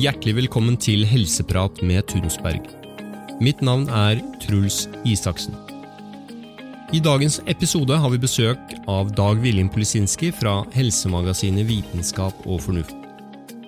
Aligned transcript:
Hjertelig 0.00 0.32
velkommen 0.38 0.78
til 0.80 1.02
Helseprat 1.04 1.82
med 1.84 2.06
Tunsberg. 2.08 2.62
Mitt 3.44 3.58
navn 3.60 3.82
er 3.92 4.22
Truls 4.40 4.86
Isaksen. 5.04 5.52
I 6.96 7.02
dagens 7.04 7.36
episode 7.44 7.98
har 8.00 8.08
vi 8.08 8.20
besøk 8.22 8.72
av 8.88 9.10
Dag 9.18 9.42
Viljen 9.42 9.68
Polisinski 9.68 10.30
fra 10.32 10.62
helsemagasinet 10.72 11.68
Vitenskap 11.68 12.46
og 12.46 12.62
fornuft. 12.64 12.94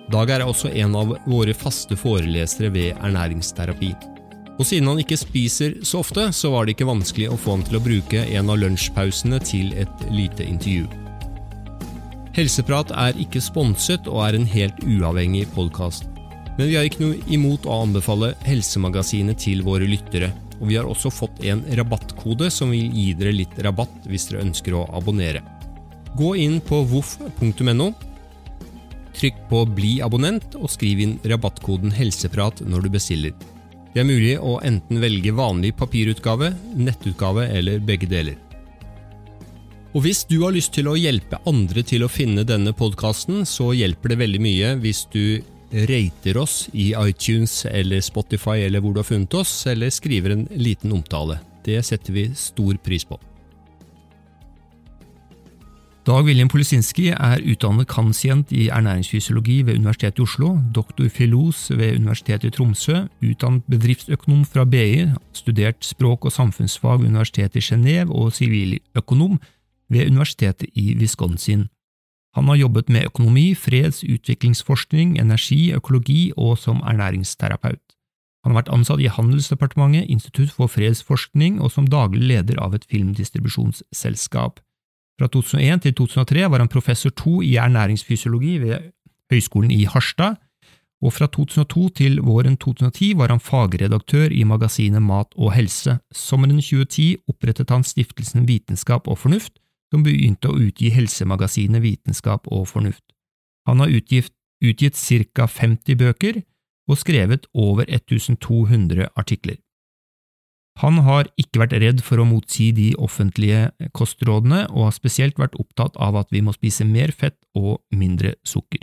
Dag 0.09 0.31
er 0.33 0.41
også 0.47 0.71
en 0.73 0.97
av 0.97 1.13
våre 1.29 1.53
faste 1.53 1.93
forelesere 2.01 2.71
ved 2.73 2.97
ernæringsterapi. 2.97 3.91
Og 4.57 4.65
siden 4.65 4.89
han 4.89 5.03
ikke 5.03 5.19
spiser 5.21 5.75
så 5.85 6.01
ofte, 6.01 6.31
så 6.33 6.49
var 6.55 6.65
det 6.65 6.73
ikke 6.73 6.89
vanskelig 6.89 7.27
å 7.29 7.37
få 7.37 7.59
han 7.59 7.67
til 7.67 7.77
å 7.77 7.83
bruke 7.83 8.23
en 8.25 8.49
av 8.49 8.57
lunsjpausene 8.63 9.37
til 9.45 9.69
et 9.85 10.07
lite 10.09 10.49
intervju. 10.49 10.89
Helseprat 12.33 12.95
er 12.97 13.21
ikke 13.21 13.43
sponset 13.51 14.09
og 14.09 14.23
er 14.25 14.39
en 14.39 14.49
helt 14.49 14.81
uavhengig 14.81 15.45
podkast. 15.53 16.09
Men 16.57 16.69
vi 16.69 16.75
har 16.77 16.85
ikke 16.85 17.01
noe 17.01 17.19
imot 17.33 17.65
å 17.65 17.79
anbefale 17.81 18.33
Helsemagasinet 18.45 19.39
til 19.41 19.63
våre 19.65 19.87
lyttere, 19.89 20.29
og 20.59 20.69
vi 20.69 20.77
har 20.77 20.87
også 20.87 21.09
fått 21.13 21.41
en 21.49 21.63
rabattkode 21.79 22.51
som 22.53 22.73
vil 22.73 22.91
gi 22.93 23.09
dere 23.17 23.33
litt 23.33 23.57
rabatt 23.65 24.05
hvis 24.09 24.29
dere 24.29 24.43
ønsker 24.45 24.77
å 24.77 24.85
abonnere. 24.93 25.41
Gå 26.13 26.35
inn 26.37 26.59
på 26.61 26.83
voff.no, 26.91 27.87
trykk 29.17 29.39
på 29.49 29.65
'bli 29.65 29.95
abonnent' 30.05 30.55
og 30.59 30.69
skriv 30.69 31.01
inn 31.01 31.17
rabattkoden 31.25 31.93
'helseprat' 31.93 32.61
når 32.69 32.85
du 32.85 32.89
bestiller. 32.89 33.33
Det 33.93 34.01
er 34.01 34.09
mulig 34.09 34.37
å 34.41 34.59
enten 34.65 35.01
velge 35.01 35.33
vanlig 35.33 35.75
papirutgave, 35.77 36.53
nettutgave 36.75 37.45
eller 37.49 37.79
begge 37.79 38.09
deler. 38.09 38.37
Og 39.93 40.01
Hvis 40.01 40.23
du 40.25 40.39
har 40.41 40.53
lyst 40.53 40.73
til 40.73 40.87
å 40.89 40.97
hjelpe 40.97 41.37
andre 41.45 41.83
til 41.85 42.03
å 42.03 42.09
finne 42.09 42.41
denne 42.43 42.73
podkasten, 42.73 43.45
så 43.45 43.73
hjelper 43.77 44.09
det 44.09 44.17
veldig 44.17 44.41
mye 44.41 44.71
hvis 44.81 45.05
du 45.13 45.41
rater 45.73 46.37
oss 46.37 46.69
i 46.73 46.93
iTunes 46.93 47.65
eller 47.65 48.01
Spotify 48.01 48.61
eller 48.67 48.79
hvor 48.79 48.93
du 48.93 49.01
har 49.01 49.09
funnet 49.09 49.33
oss, 49.33 49.65
eller 49.67 49.89
skriver 49.89 50.35
en 50.35 50.47
liten 50.55 50.93
omtale. 50.93 51.39
Det 51.65 51.81
setter 51.85 52.13
vi 52.13 52.29
stor 52.35 52.77
pris 52.83 53.05
på. 53.05 53.19
Dag 56.03 56.25
William 56.27 56.49
Polisinski 56.51 57.13
er 57.15 57.39
utdannet 57.47 57.87
kansient 57.87 58.49
i 58.51 58.65
ernæringsfysiologi 58.67 59.61
ved 59.63 59.77
Universitetet 59.79 60.19
i 60.19 60.25
Oslo, 60.25 60.57
doktor 60.75 61.07
filos 61.07 61.69
ved 61.71 61.95
Universitetet 61.95 62.49
i 62.49 62.51
Tromsø, 62.57 63.05
utdannet 63.23 63.63
bedriftsøkonom 63.71 64.41
fra 64.45 64.65
BI, 64.67 65.05
studert 65.31 65.79
språk 65.79 66.25
og 66.27 66.35
samfunnsfag 66.35 66.99
ved 66.99 67.07
Universitetet 67.07 67.55
i 67.55 67.67
Genéve 67.69 68.11
og 68.11 68.33
siviløkonom 68.35 69.39
ved 69.89 70.11
Universitetet 70.11 70.67
i 70.75 70.97
Wisconsin. 70.99 71.69
Han 72.33 72.47
har 72.49 72.55
jobbet 72.55 72.89
med 72.89 73.05
økonomi, 73.05 73.53
freds-, 73.53 74.03
utviklingsforskning, 74.03 75.17
energi, 75.21 75.73
økologi 75.73 76.31
og 76.37 76.57
som 76.57 76.81
ernæringsterapeut. 76.81 77.81
Han 78.43 78.51
har 78.51 78.63
vært 78.63 78.73
ansatt 78.75 78.99
i 78.99 79.11
Handelsdepartementet, 79.11 80.09
Institutt 80.11 80.51
for 80.51 80.67
fredsforskning 80.67 81.61
og 81.63 81.71
som 81.71 81.87
daglig 81.87 82.25
leder 82.33 82.59
av 82.59 82.73
et 82.75 82.87
filmdistribusjonsselskap. 82.91 84.59
Fra 85.19 85.29
2001 85.29 85.85
til 85.85 85.93
2003 86.01 86.49
var 86.51 86.59
han 86.59 86.71
professor 86.71 87.13
to 87.15 87.39
i 87.45 87.55
ernæringsfysiologi 87.61 88.57
ved 88.65 88.89
Høgskolen 89.31 89.71
i 89.71 89.85
Harstad, 89.85 90.41
og 91.03 91.13
fra 91.13 91.27
2002 91.27 91.89
til 91.99 92.21
våren 92.23 92.55
2010 92.57 93.13
var 93.19 93.31
han 93.31 93.39
fagredaktør 93.43 94.31
i 94.31 94.43
magasinet 94.47 95.03
Mat 95.03 95.35
og 95.35 95.51
helse. 95.53 95.97
Sommeren 96.15 96.61
2010 96.61 97.27
opprettet 97.27 97.69
han 97.69 97.83
stiftelsen 97.83 98.47
Vitenskap 98.47 99.07
og 99.07 99.19
fornuft, 99.19 99.59
som 99.93 100.01
begynte 100.01 100.49
å 100.49 100.57
utgi 100.57 100.89
helsemagasinet 100.89 101.83
Vitenskap 101.83 102.49
og 102.49 102.65
fornuft. 102.71 103.05
Han 103.69 103.83
har 103.83 103.93
utgitt, 103.93 104.33
utgitt 104.63 104.97
ca. 105.37 105.45
50 105.45 105.99
bøker 106.01 106.41
og 106.89 106.97
skrevet 106.99 107.45
over 107.53 107.85
1200 107.85 109.11
artikler. 109.15 109.61
Han 110.81 111.03
har 111.05 111.29
ikke 111.37 111.61
vært 111.61 111.75
redd 111.83 112.01
for 112.01 112.17
å 112.17 112.25
motsi 112.25 112.71
de 112.73 112.89
offentlige 112.97 113.69
kostrådene, 113.93 114.65
og 114.73 114.89
har 114.89 114.95
spesielt 114.95 115.37
vært 115.37 115.53
opptatt 115.61 115.99
av 116.01 116.17
at 116.17 116.33
vi 116.33 116.41
må 116.41 116.55
spise 116.55 116.87
mer 116.89 117.13
fett 117.13 117.37
og 117.53 117.83
mindre 117.93 118.33
sukker. 118.41 118.81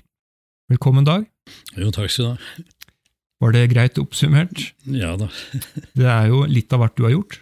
Velkommen, 0.70 1.02
Dag. 1.08 1.26
Jo, 1.74 1.90
takk 1.90 2.14
skal 2.14 2.28
du 2.28 2.30
ha. 2.30 2.68
Var 3.42 3.56
det 3.56 3.66
greit 3.72 3.98
oppsummert? 3.98 4.68
Ja 4.86 5.16
da. 5.18 5.30
det 5.98 6.06
er 6.06 6.30
jo 6.30 6.44
litt 6.46 6.70
av 6.76 6.84
hvert 6.84 6.94
du 6.94 7.06
har 7.08 7.16
gjort? 7.16 7.40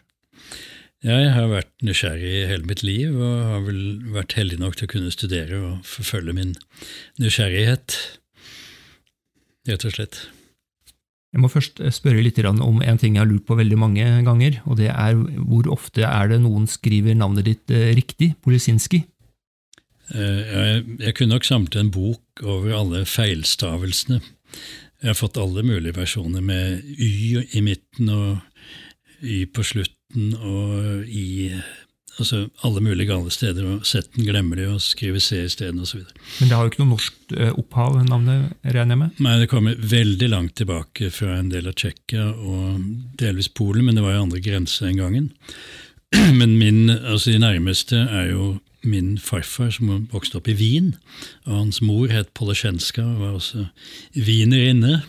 Jeg 1.06 1.28
har 1.30 1.46
vært 1.46 1.70
nysgjerrig 1.86 2.48
hele 2.50 2.66
mitt 2.66 2.80
liv, 2.82 3.12
og 3.14 3.34
har 3.52 3.60
vel 3.68 3.82
vært 4.10 4.34
heldig 4.34 4.56
nok 4.58 4.74
til 4.78 4.88
å 4.88 4.90
kunne 4.90 5.12
studere 5.14 5.60
og 5.62 5.84
forfølge 5.86 6.34
min 6.34 6.56
nysgjerrighet, 7.22 7.94
rett 9.70 9.86
og 9.86 9.94
slett. 9.94 10.18
Jeg 11.30 11.42
må 11.44 11.50
først 11.52 11.78
spørre 11.94 12.24
litt 12.24 12.40
om 12.42 12.80
en 12.82 12.98
ting 12.98 13.14
jeg 13.14 13.22
har 13.22 13.30
lurt 13.30 13.46
på 13.46 13.54
veldig 13.58 13.78
mange 13.78 14.06
ganger, 14.26 14.58
og 14.66 14.80
det 14.80 14.88
er 14.90 15.14
hvor 15.14 15.68
ofte 15.70 16.02
er 16.02 16.32
det 16.32 16.40
noen 16.42 16.66
skriver 16.66 17.14
navnet 17.14 17.46
ditt 17.46 17.70
eh, 17.70 17.92
riktig, 17.94 18.32
Polisinski? 18.42 19.04
Eh, 20.16 20.40
jeg, 20.50 20.82
jeg 21.04 21.14
kunne 21.14 21.36
nok 21.36 21.46
samlet 21.46 21.78
en 21.78 21.92
bok 21.94 22.42
over 22.42 22.74
alle 22.74 23.04
feilstavelsene. 23.06 24.18
Jeg 24.98 25.12
har 25.12 25.20
fått 25.20 25.38
alle 25.38 25.62
mulige 25.62 25.94
versjoner 25.94 26.42
med 26.42 26.82
Y 26.98 27.44
i 27.54 27.62
midten 27.62 28.10
og 28.10 29.22
Y 29.22 29.44
på 29.46 29.62
slutten 29.62 29.97
og 30.16 31.04
I 31.08 31.52
altså 32.18 32.48
alle 32.66 32.80
mulige 32.82 33.06
gale 33.06 33.30
steder, 33.30 33.66
og 33.66 33.86
Z-en 33.86 34.26
glemmer 34.26 34.58
de 34.58 34.66
og 34.72 34.80
skriver 34.82 35.22
C 35.22 35.44
isteden 35.44 35.80
osv. 35.80 36.02
Men 36.40 36.48
det 36.48 36.56
har 36.56 36.64
jo 36.64 36.72
ikke 36.72 36.82
noe 36.82 36.92
norsk 36.94 37.34
eh, 37.36 37.52
opphav, 37.52 37.98
navnet, 38.08 38.54
regner 38.64 38.96
jeg 38.96 39.02
med? 39.02 39.20
Nei, 39.24 39.34
det 39.42 39.50
kommer 39.52 39.82
veldig 39.92 40.30
langt 40.32 40.56
tilbake 40.58 41.12
fra 41.14 41.38
en 41.38 41.50
del 41.52 41.70
av 41.70 41.76
Tsjekkia 41.78 42.30
og 42.32 42.80
delvis 43.20 43.50
Polen, 43.52 43.86
men 43.86 43.98
det 43.98 44.06
var 44.06 44.16
jo 44.16 44.24
andre 44.26 44.42
grenser 44.44 44.88
den 44.88 45.02
gangen. 45.02 45.28
Men 46.40 46.54
min, 46.56 46.88
altså 46.88 47.34
de 47.34 47.40
nærmeste 47.42 47.98
er 48.00 48.30
jo 48.30 48.54
min 48.88 49.18
farfar, 49.20 49.68
som 49.74 50.06
vokste 50.12 50.38
opp 50.38 50.48
i 50.48 50.54
Wien. 50.56 50.94
Og 51.44 51.52
hans 51.52 51.82
mor 51.84 52.08
het 52.08 52.30
Polosjenska 52.38 53.04
og 53.04 53.18
var 53.20 53.34
også 53.36 53.66
wienerinne. 54.16 55.02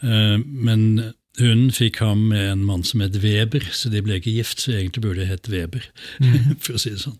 Eh, 0.00 0.38
men 0.40 1.12
hun 1.40 1.66
fikk 1.74 1.98
ham 2.04 2.28
med 2.30 2.44
en 2.52 2.64
mann 2.66 2.84
som 2.86 3.02
het 3.02 3.16
Weber, 3.22 3.64
så 3.74 3.90
de 3.90 4.02
ble 4.04 4.20
ikke 4.20 4.34
gift, 4.36 4.62
så 4.62 4.76
egentlig 4.76 5.02
burde 5.02 5.22
det 5.22 5.30
hett 5.32 5.50
Weber, 5.50 5.86
mm. 6.22 6.54
for 6.64 6.78
å 6.78 6.82
si 6.82 6.94
det 6.94 7.02
sånn. 7.02 7.18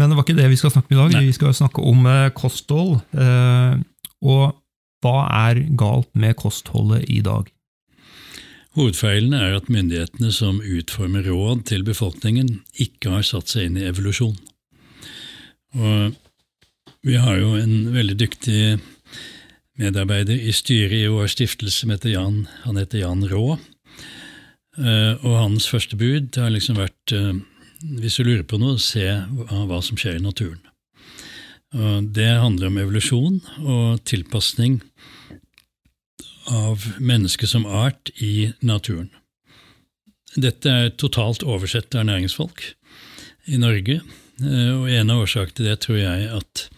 Men 0.00 0.08
det 0.08 0.16
var 0.16 0.24
ikke 0.24 0.38
det 0.38 0.48
vi 0.48 0.60
skal 0.60 0.72
snakke 0.72 0.88
om 0.88 0.96
i 0.96 1.00
dag. 1.02 1.16
Nei. 1.16 1.26
Vi 1.28 1.36
skal 1.36 1.56
snakke 1.56 1.82
om 1.84 2.06
eh, 2.08 2.28
kosthold. 2.32 2.94
Eh, 3.12 3.74
og 4.24 4.54
hva 5.04 5.16
er 5.50 5.60
galt 5.76 6.08
med 6.16 6.38
kostholdet 6.40 7.04
i 7.12 7.20
dag? 7.26 7.50
Hovedfeilen 8.72 9.34
er 9.36 9.58
at 9.58 9.68
myndighetene 9.68 10.30
som 10.32 10.62
utformer 10.64 11.26
råd 11.28 11.66
til 11.68 11.84
befolkningen, 11.84 12.62
ikke 12.80 13.12
har 13.12 13.26
satt 13.28 13.52
seg 13.52 13.68
inn 13.68 13.76
i 13.76 13.84
evolusjon. 13.90 14.38
Og 15.76 16.16
vi 17.04 17.18
har 17.20 17.36
jo 17.36 17.52
en 17.58 17.92
veldig 17.92 18.16
dyktig 18.16 18.62
medarbeider 19.82 20.38
i 20.38 20.52
styret 20.54 21.02
i 21.02 21.10
vår 21.10 21.30
stiftelse 21.32 21.88
heter 21.90 22.14
Jan, 22.14 22.44
han 22.64 22.78
heter 22.80 23.02
Jan 23.02 23.24
Rå. 23.28 23.56
Uh, 24.78 25.14
og 25.20 25.34
hans 25.36 25.66
første 25.68 25.98
bud 26.00 26.38
har 26.40 26.52
liksom 26.52 26.78
vært 26.80 27.12
uh, 27.12 27.34
hvis 27.98 28.16
du 28.16 28.24
lurer 28.24 28.44
på 28.46 28.60
noe, 28.62 28.78
se 28.80 29.04
hva, 29.04 29.80
som 29.82 29.98
skjer 29.98 30.20
i 30.20 30.22
naturen. 30.22 30.60
Det 32.14 32.28
handler 32.36 32.68
om 32.68 32.76
evolusjon 32.78 33.38
og 33.64 34.02
tilpasning 34.04 34.76
av 36.52 36.84
mennesket 37.00 37.48
som 37.48 37.64
art 37.64 38.12
i 38.20 38.52
naturen. 38.60 39.08
Dette 40.36 40.68
er 40.68 40.92
totalt 41.00 41.42
oversett 41.42 41.96
av 41.96 42.06
næringsfolk 42.10 42.62
i 43.50 43.58
Norge, 43.58 43.98
uh, 44.44 44.72
og 44.78 44.86
en 44.92 45.10
av 45.16 45.24
årsakene 45.24 45.58
til 45.58 45.70
det 45.72 45.80
tror 45.82 45.98
jeg 45.98 46.28
at 46.38 46.68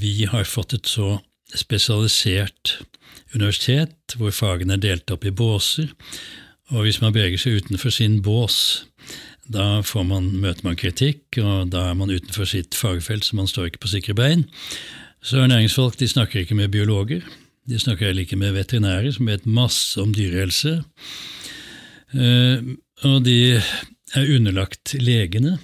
vi 0.00 0.24
har 0.24 0.46
fått 0.48 0.72
et 0.78 0.88
så 0.88 1.18
spesialisert 1.56 2.78
universitet, 3.34 4.16
hvor 4.16 4.32
fagene 4.32 4.76
er 4.76 4.84
delt 4.84 5.10
opp 5.12 5.24
i 5.24 5.34
båser. 5.34 5.90
Og 6.72 6.84
hvis 6.84 7.00
man 7.00 7.14
beveger 7.16 7.40
seg 7.40 7.62
utenfor 7.62 7.92
sin 7.94 8.20
bås, 8.24 8.86
da 9.48 9.80
man, 10.04 10.28
møter 10.42 10.66
man 10.66 10.76
kritikk, 10.76 11.38
og 11.40 11.70
da 11.72 11.88
er 11.88 11.96
man 11.96 12.12
utenfor 12.12 12.48
sitt 12.48 12.76
fagfelt, 12.76 13.24
så 13.24 13.36
man 13.38 13.48
står 13.48 13.70
ikke 13.70 13.84
på 13.84 13.92
sikre 13.94 14.16
bein. 14.16 14.44
Så 15.24 15.40
ernæringsfolk 15.40 15.96
de 15.98 16.08
snakker 16.08 16.42
ikke 16.42 16.56
med 16.58 16.72
biologer. 16.72 17.24
De 17.68 17.78
snakker 17.80 18.06
heller 18.06 18.24
ikke 18.24 18.38
med 18.40 18.54
veterinærer, 18.56 19.10
som 19.12 19.28
vet 19.28 19.48
masse 19.48 20.00
om 20.00 20.12
dyrehelse. 20.14 20.78
Eh, 22.12 22.68
og 23.08 23.24
de 23.24 23.38
er 24.16 24.34
underlagt 24.36 24.94
legene, 25.00 25.58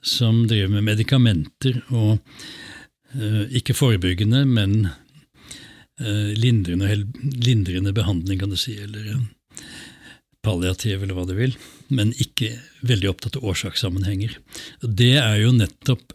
som 0.00 0.46
driver 0.48 0.72
med 0.76 0.86
medikamenter 0.86 1.82
og 1.88 2.18
eh, 3.16 3.44
ikke 3.60 3.76
forebyggende, 3.76 4.44
men 4.48 4.88
lindrende, 6.00 7.04
lindrende, 7.44 7.92
behandling, 7.96 8.40
kan 8.40 8.52
du 8.52 8.56
si, 8.56 8.72
eller 8.80 9.04
palliativ, 10.44 11.02
eller 11.02 11.14
hva 11.16 11.24
du 11.28 11.34
vil, 11.36 11.54
men 11.92 12.14
ikke 12.22 12.48
veldig 12.86 13.08
opptatt 13.10 13.36
av 13.36 13.44
årsakssammenhenger. 13.52 14.32
Det 14.80 15.16
er 15.20 15.36
jo 15.42 15.50
nettopp 15.52 16.12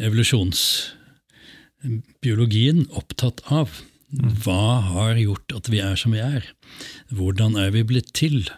evolusjonsbiologien 0.00 2.86
opptatt 2.96 3.40
av. 3.52 3.68
Hva 4.44 4.80
har 4.94 5.14
gjort 5.18 5.52
at 5.58 5.66
vi 5.72 5.78
er 5.82 5.96
som 5.98 6.12
vi 6.14 6.20
er? 6.22 6.42
Hvordan 7.12 7.56
er 7.60 7.70
vi 7.74 7.82
blitt 7.86 8.12
til? 8.16 8.50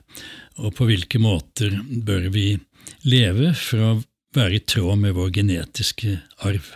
Og 0.61 0.75
på 0.77 0.85
hvilke 0.89 1.19
måter 1.21 1.71
bør 2.07 2.29
vi 2.35 2.59
leve 3.09 3.55
for 3.59 3.79
å 3.83 4.03
være 4.37 4.55
i 4.59 4.67
tråd 4.69 4.97
med 5.01 5.15
vår 5.17 5.31
genetiske 5.41 6.11
arv? 6.45 6.67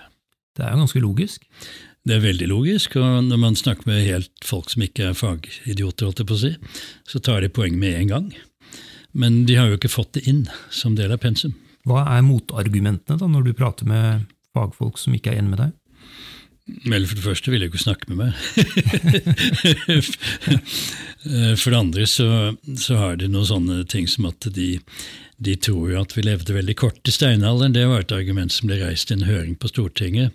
Det 0.56 0.62
er 0.64 0.70
jo 0.74 0.82
ganske 0.82 1.04
logisk. 1.04 1.40
Det 2.08 2.16
er 2.16 2.22
veldig 2.24 2.46
logisk, 2.48 2.94
og 2.96 3.26
når 3.26 3.40
man 3.42 3.58
snakker 3.58 3.90
med 3.90 4.06
helt 4.06 4.46
folk 4.46 4.70
som 4.72 4.86
ikke 4.86 5.10
er 5.10 5.18
fagidioter, 5.18 6.08
holdt 6.08 6.22
jeg 6.22 6.30
på 6.30 6.38
å 6.38 6.40
si, 6.40 6.52
så 7.08 7.20
tar 7.20 7.44
de 7.44 7.50
poeng 7.52 7.76
med 7.78 7.98
en 7.98 8.12
gang. 8.14 8.30
Men 9.12 9.42
de 9.46 9.58
har 9.58 9.68
jo 9.68 9.76
ikke 9.76 9.92
fått 9.92 10.14
det 10.16 10.24
inn 10.30 10.46
som 10.72 10.96
del 10.96 11.12
av 11.12 11.20
pensum. 11.20 11.52
Hva 11.88 12.04
er 12.14 12.22
motargumentene 12.24 13.18
da, 13.20 13.26
når 13.28 13.50
du 13.50 13.58
prater 13.58 13.84
med 13.88 14.24
fagfolk 14.56 14.98
som 15.00 15.14
ikke 15.16 15.30
er 15.32 15.38
enig 15.42 15.52
med 15.54 15.62
deg? 15.64 15.72
Vel, 16.86 17.06
for 17.08 17.16
det 17.18 17.24
første 17.24 17.50
vil 17.50 17.62
de 17.64 17.68
ikke 17.70 17.82
snakke 17.82 18.06
med 18.12 18.18
meg. 18.20 18.32
for 21.60 21.68
det 21.72 21.80
andre 21.80 22.04
så, 22.06 22.28
så, 22.78 22.92
har 23.00 23.12
de 23.18 23.26
noen 23.32 23.48
sånne 23.48 23.76
ting 23.90 24.06
som 24.08 24.28
at 24.30 24.40
de, 24.54 24.68
de 25.42 25.54
tror 25.58 25.90
jo 25.90 26.02
at 26.04 26.14
vi 26.16 26.22
levde 26.28 26.56
veldig 26.56 26.76
kort 26.78 27.08
i 27.10 27.12
steinalderen. 27.14 27.74
Det 27.74 27.90
var 27.90 28.00
et 28.04 28.14
argument 28.14 28.52
som 28.54 28.68
ble 28.70 28.76
reist 28.84 29.10
i 29.10 29.14
en 29.18 29.28
høring 29.28 29.54
på 29.58 29.66
Stortinget. 29.72 30.30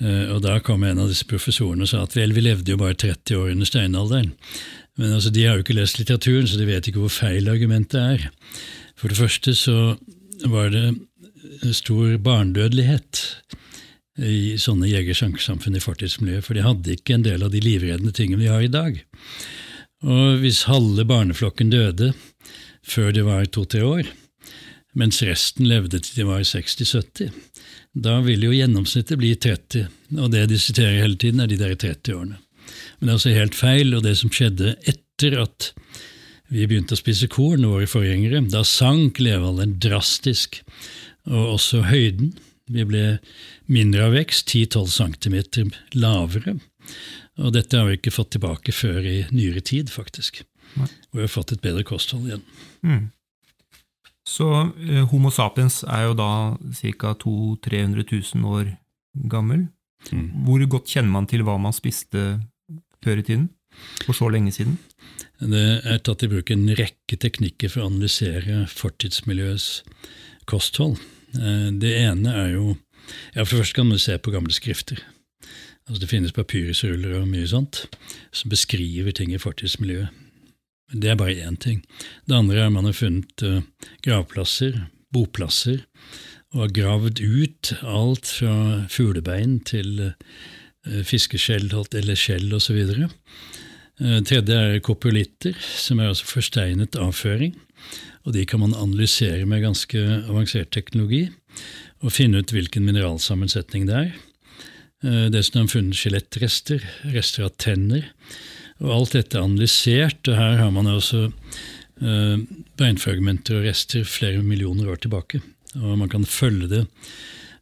Eh, 0.00 0.26
og 0.32 0.42
Da 0.44 0.58
kom 0.64 0.84
en 0.84 1.02
av 1.02 1.10
disse 1.10 1.28
professorene 1.28 1.84
og 1.84 1.92
sa 1.92 2.04
at 2.04 2.16
vel, 2.16 2.32
vi 2.36 2.44
levde 2.44 2.72
jo 2.72 2.80
bare 2.80 2.96
30 2.96 3.36
år 3.36 3.52
under 3.52 3.68
steinalderen. 3.68 4.32
Men 4.98 5.14
altså, 5.16 5.30
de 5.32 5.44
har 5.46 5.56
jo 5.56 5.64
ikke 5.64 5.76
lest 5.76 6.00
litteraturen, 6.00 6.48
så 6.48 6.58
de 6.58 6.68
vet 6.68 6.88
ikke 6.88 7.02
hvor 7.02 7.12
feil 7.12 7.48
argumentet 7.48 8.00
er. 8.00 8.26
For 9.00 9.08
det 9.08 9.20
første 9.20 9.54
så 9.56 9.96
var 10.48 10.72
det 10.72 10.94
stor 11.76 12.16
barndødelighet 12.24 13.20
i 14.20 14.56
sånne 14.60 14.88
jeger-sankersamfunn 14.90 15.78
i 15.78 15.82
fortidsmiljøet, 15.82 16.44
for 16.44 16.56
de 16.56 16.64
hadde 16.64 16.96
ikke 16.96 17.16
en 17.16 17.24
del 17.24 17.44
av 17.46 17.52
de 17.52 17.62
livreddende 17.64 18.12
tingene 18.16 18.42
vi 18.42 18.50
har 18.50 18.64
i 18.64 18.72
dag. 18.72 18.98
Og 20.04 20.40
hvis 20.42 20.66
halve 20.68 21.04
barneflokken 21.08 21.72
døde 21.72 22.12
før 22.86 23.12
de 23.16 23.24
var 23.24 23.48
to-tre 23.52 23.84
år, 23.84 24.10
mens 24.98 25.20
resten 25.22 25.68
levde 25.70 26.00
til 26.02 26.20
de 26.20 26.26
var 26.28 26.42
60-70, 26.46 27.30
da 27.94 28.20
vil 28.26 28.44
jo 28.46 28.52
gjennomsnittet 28.54 29.18
bli 29.18 29.34
30, 29.38 29.86
og 30.18 30.30
det 30.34 30.46
de 30.50 30.58
siterer 30.58 31.02
hele 31.02 31.18
tiden, 31.18 31.42
er 31.42 31.50
de 31.50 31.58
der 31.60 31.74
30-årene. 31.74 32.38
Men 32.98 33.08
det 33.08 33.10
er 33.10 33.16
altså 33.18 33.34
helt 33.34 33.58
feil, 33.58 33.94
og 33.96 34.04
det 34.06 34.16
som 34.20 34.32
skjedde 34.34 34.76
etter 34.90 35.38
at 35.42 35.72
vi 36.50 36.66
begynte 36.66 36.96
å 36.96 37.00
spise 37.00 37.28
korn, 37.30 37.66
våre 37.66 37.86
forgjengere, 37.90 38.42
da 38.50 38.64
sank 38.66 39.20
levealderen 39.22 39.76
drastisk, 39.82 40.60
og 41.30 41.56
også 41.56 41.84
høyden. 41.90 42.32
Vi 42.70 42.86
ble 42.86 43.04
mindre 43.70 44.08
av 44.08 44.14
vekst, 44.14 44.50
10-12 44.50 44.90
cm 45.18 45.72
lavere. 45.98 46.56
Og 47.40 47.54
dette 47.54 47.78
har 47.78 47.86
vi 47.88 47.98
ikke 47.98 48.14
fått 48.14 48.34
tilbake 48.34 48.74
før 48.74 49.06
i 49.06 49.16
nyere 49.30 49.62
tid, 49.62 49.90
faktisk. 49.94 50.42
Hvor 50.74 51.18
vi 51.18 51.24
har 51.26 51.32
fått 51.32 51.54
et 51.54 51.62
bedre 51.64 51.86
kosthold 51.86 52.28
igjen. 52.28 52.44
Mm. 52.86 53.08
Så 54.30 54.46
eh, 54.86 55.02
Homo 55.10 55.32
sapiens 55.34 55.82
er 55.88 56.06
jo 56.08 56.16
da 56.18 56.30
ca. 56.78 57.14
200 57.18 58.04
000-300 58.06 58.06
000 58.36 58.46
år 58.46 58.74
gammel. 59.30 59.66
Mm. 60.12 60.28
Hvor 60.46 60.66
godt 60.76 60.92
kjenner 60.94 61.12
man 61.16 61.26
til 61.30 61.42
hva 61.46 61.56
man 61.60 61.74
spiste 61.76 62.38
før 63.04 63.20
i 63.20 63.26
tiden? 63.26 63.48
For 64.04 64.16
så 64.16 64.30
lenge 64.32 64.52
siden? 64.54 64.78
Det 65.40 65.64
er 65.88 66.00
tatt 66.04 66.24
i 66.26 66.28
bruk 66.30 66.50
en 66.52 66.68
rekke 66.76 67.16
teknikker 67.20 67.72
for 67.72 67.82
å 67.82 67.90
analysere 67.90 68.66
fortidsmiljøets 68.70 69.68
kosthold. 70.50 71.00
Eh, 71.34 71.68
det 71.82 71.96
ene 72.04 72.36
er 72.44 72.54
jo 72.54 72.76
ja, 73.34 73.42
For 73.42 73.58
først 73.58 73.74
kan 73.74 73.88
man 73.88 73.98
se 73.98 74.14
på 74.22 74.30
gamle 74.30 74.54
skrifter. 74.54 75.00
Altså 75.88 76.00
Det 76.04 76.10
finnes 76.10 76.36
papyrusruller 76.36 77.16
og 77.18 77.30
mye 77.30 77.48
sånt 77.50 77.88
som 78.30 78.52
beskriver 78.52 79.10
ting 79.16 79.32
i 79.34 79.40
fortidsmiljøet. 79.42 80.12
Det 80.90 81.12
er 81.12 81.18
bare 81.18 81.38
én 81.38 81.58
ting. 81.60 81.82
Det 82.26 82.36
andre 82.36 82.58
er 82.58 82.66
at 82.66 82.74
man 82.74 82.88
har 82.88 82.96
funnet 82.96 83.44
uh, 83.46 83.60
gravplasser, 84.02 84.86
boplasser, 85.14 85.84
og 86.50 86.64
har 86.64 86.74
gravd 86.74 87.20
ut 87.22 87.72
alt 87.86 88.26
fra 88.40 88.54
fuglebein 88.90 89.60
til 89.66 90.10
uh, 90.10 91.02
fiskeskjell 91.06 91.70
eller 91.70 92.18
skjell 92.18 92.50
osv. 92.54 92.80
Uh, 94.00 94.18
tredje 94.26 94.56
er 94.56 94.80
kopulitter, 94.82 95.54
som 95.58 96.00
er 96.00 96.10
altså 96.10 96.26
forsteinet 96.26 96.98
avføring. 96.98 97.54
Og 98.26 98.34
de 98.34 98.44
kan 98.46 98.60
man 98.60 98.74
analysere 98.76 99.46
med 99.46 99.62
ganske 99.62 99.98
avansert 100.28 100.72
teknologi 100.74 101.28
og 102.00 102.12
finne 102.12 102.40
ut 102.40 102.52
hvilken 102.52 102.84
mineralsammensetning 102.84 103.86
det 103.88 103.96
er. 103.96 104.10
Eh, 105.00 105.26
dessuten 105.32 105.60
har 105.60 105.66
man 105.66 105.72
funnet 105.72 105.96
skjelettrester, 105.96 106.84
rester 107.14 107.46
av 107.46 107.54
tenner. 107.60 108.10
Og 108.80 108.94
alt 108.94 109.16
dette 109.16 109.36
er 109.36 109.44
analysert, 109.44 110.20
og 110.28 110.38
her 110.38 110.56
har 110.62 110.70
man 110.72 110.88
også 110.88 111.26
uh, 111.28 112.36
beinfragmenter 112.80 113.58
og 113.60 113.68
rester 113.68 114.06
flere 114.08 114.42
millioner 114.44 114.88
år 114.92 115.02
tilbake. 115.04 115.42
Og 115.78 115.98
man 116.00 116.10
kan 116.10 116.24
følge 116.26 116.70
det 116.70 116.86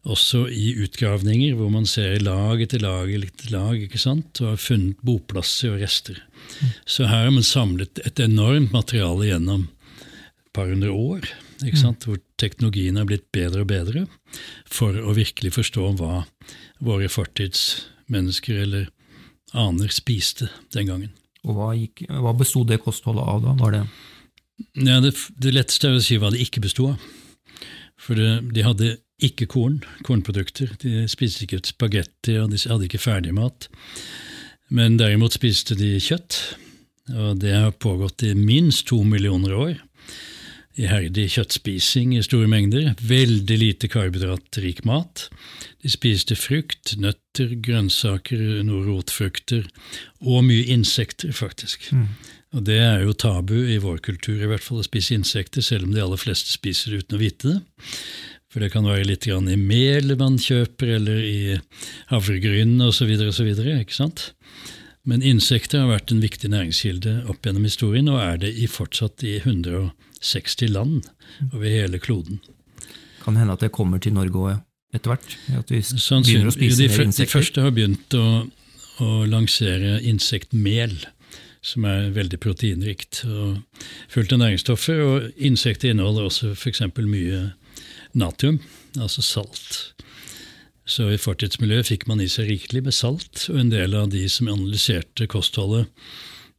også 0.08 0.46
i 0.48 0.70
utgravninger, 0.84 1.56
hvor 1.58 1.70
man 1.72 1.86
ser 1.88 2.20
lag 2.22 2.62
etter 2.62 2.80
lag 2.80 3.10
etter 3.12 3.50
lag 3.52 3.82
ikke 3.82 4.00
sant? 4.00 4.40
og 4.40 4.54
har 4.54 4.62
funnet 4.62 5.00
boplasser 5.04 5.74
og 5.74 5.82
rester. 5.82 6.20
Så 6.86 7.08
her 7.10 7.26
har 7.26 7.34
man 7.34 7.46
samlet 7.46 8.00
et 8.06 8.22
enormt 8.22 8.72
materiale 8.72 9.28
gjennom 9.32 9.66
et 9.98 10.52
par 10.56 10.70
hundre 10.70 10.94
år, 10.94 11.28
ikke 11.66 11.80
sant? 11.80 12.06
hvor 12.06 12.20
teknologien 12.40 12.96
har 12.96 13.08
blitt 13.10 13.26
bedre 13.34 13.66
og 13.66 13.72
bedre, 13.72 14.06
for 14.64 14.96
å 14.96 15.16
virkelig 15.18 15.56
forstå 15.58 15.90
hva 15.98 16.22
våre 16.84 17.10
fortidsmennesker 17.10 18.62
eller 18.64 18.88
aner 19.56 19.92
spiste 19.94 20.50
den 20.74 20.90
gangen. 20.90 21.12
Og 21.46 21.56
Hva, 21.56 21.72
gikk, 21.76 22.04
hva 22.10 22.34
besto 22.36 22.64
det 22.66 22.80
kostholdet 22.84 23.24
av, 23.24 23.42
da? 23.44 23.54
Var 23.60 23.76
det 23.76 23.82
ja, 24.74 24.98
det, 25.00 25.12
det 25.38 25.54
letteste 25.54 25.88
er 25.88 25.98
å 25.98 26.02
si 26.02 26.18
hva 26.18 26.32
det 26.34 26.42
ikke 26.42 26.62
besto 26.64 26.90
av. 26.92 27.04
For 27.98 28.18
det, 28.18 28.32
de 28.54 28.64
hadde 28.66 28.96
ikke 29.22 29.48
korn, 29.50 29.80
kornprodukter. 30.06 30.72
De 30.82 31.06
spiste 31.10 31.46
ikke 31.46 31.62
spagetti, 31.66 32.36
og 32.42 32.52
de 32.52 32.60
hadde 32.64 32.86
ikke 32.86 33.02
ferdigmat. 33.02 33.68
Men 34.74 34.98
derimot 34.98 35.34
spiste 35.34 35.78
de 35.78 35.96
kjøtt, 36.02 36.38
og 37.14 37.38
det 37.42 37.54
har 37.54 37.78
pågått 37.80 38.26
i 38.26 38.34
minst 38.36 38.88
to 38.90 39.00
millioner 39.06 39.54
år 39.56 39.76
iherdig 40.78 41.26
kjøttspising 41.34 42.14
i 42.16 42.22
store 42.24 42.48
mengder, 42.50 42.92
veldig 43.02 43.58
lite 43.58 43.90
karbohydratrik 43.90 44.84
mat. 44.88 45.26
De 45.82 45.90
spiste 45.90 46.36
frukt, 46.38 46.94
nøtter, 47.02 47.56
grønnsaker, 47.64 48.40
noen 48.66 48.86
rotfrukter 48.86 49.66
og 50.22 50.46
mye 50.46 50.68
insekter, 50.74 51.34
faktisk. 51.34 51.90
Mm. 51.92 52.08
Og 52.56 52.64
det 52.64 52.78
er 52.80 53.04
jo 53.04 53.12
tabu 53.12 53.56
i 53.58 53.76
vår 53.82 54.00
kultur, 54.06 54.38
i 54.40 54.48
hvert 54.48 54.64
fall 54.64 54.80
å 54.80 54.86
spise 54.86 55.18
insekter, 55.18 55.64
selv 55.64 55.88
om 55.88 55.94
de 55.94 56.02
aller 56.04 56.20
fleste 56.20 56.54
spiser 56.54 56.94
det 56.94 57.04
uten 57.04 57.18
å 57.18 57.22
vite 57.22 57.52
det. 57.52 57.60
For 58.48 58.64
det 58.64 58.70
kan 58.72 58.86
være 58.88 59.04
litt 59.10 59.26
grann 59.28 59.50
i 59.52 59.58
mel 59.60 60.14
man 60.16 60.38
kjøper, 60.40 60.94
eller 60.96 61.20
i 61.20 61.58
havregryn 62.08 62.78
osv. 62.86 63.10
osv. 63.28 63.50
Ikke 63.52 63.98
sant? 63.98 64.30
Men 65.08 65.24
insekter 65.24 65.82
har 65.82 65.92
vært 65.92 66.12
en 66.12 66.24
viktig 66.24 66.48
næringskilde 66.52 67.14
opp 67.28 67.44
gjennom 67.44 67.68
historien, 67.68 68.08
og 68.12 68.22
er 68.24 68.40
det 68.46 68.54
i 68.56 68.68
fortsatt 68.70 69.24
i 69.24 69.38
160 70.18 70.68
land 70.68 71.08
over 71.52 71.66
hele 71.66 71.98
kloden. 71.98 72.40
Kan 73.22 73.36
hende 73.36 73.52
at 73.52 73.60
det 73.60 73.72
kommer 73.72 73.98
til 73.98 74.12
Norge 74.12 74.38
òg 74.38 74.94
etter 74.94 75.12
hvert? 75.12 75.36
At 75.58 75.70
vi 75.70 75.82
begynner 75.82 76.50
å 76.50 76.54
spise 76.54 76.82
de, 76.82 76.88
mer 76.88 77.04
insekter? 77.06 77.24
De 77.24 77.32
første 77.32 77.62
har 77.62 77.74
begynt 77.76 78.14
å, 78.16 78.26
å 79.04 79.24
lansere 79.28 79.98
insektmel, 80.02 80.96
som 81.60 81.84
er 81.84 82.10
veldig 82.14 82.38
proteinrikt 82.40 83.24
og 83.26 83.58
fullt 84.08 84.32
av 84.32 84.42
næringsstoffer. 84.44 85.02
Og 85.04 85.44
insekter 85.50 85.92
inneholder 85.92 86.30
også 86.30 86.54
f.eks. 86.54 86.82
mye 86.96 87.44
natrium, 88.16 88.60
altså 88.98 89.22
salt. 89.22 89.94
Så 90.88 91.10
i 91.12 91.20
fortidsmiljøet 91.20 91.90
fikk 91.90 92.06
man 92.08 92.22
i 92.24 92.30
seg 92.32 92.48
rikelig 92.48 92.86
med 92.86 92.96
salt, 92.96 93.44
og 93.52 93.60
en 93.60 93.74
del 93.74 93.92
av 93.98 94.08
de 94.14 94.24
som 94.32 94.48
analyserte 94.48 95.28
kostholdet 95.28 95.90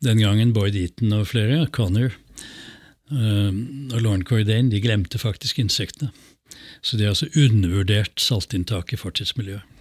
den 0.06 0.22
gangen, 0.22 0.54
Boyd 0.56 0.78
Eaton 0.80 1.12
og 1.18 1.26
flere, 1.34 1.66
Connor 1.76 2.14
og 3.10 4.02
Lauren 4.04 4.22
Cordain, 4.28 4.70
de 4.70 4.82
glemte 4.84 5.18
faktisk 5.18 5.58
insektene. 5.60 6.12
Så 6.82 6.98
de 6.98 7.06
har 7.08 7.16
altså 7.16 7.30
undervurdert 7.38 8.22
saltinntaket 8.22 8.98
i 8.98 9.02
fortidsmiljøet. 9.02 9.80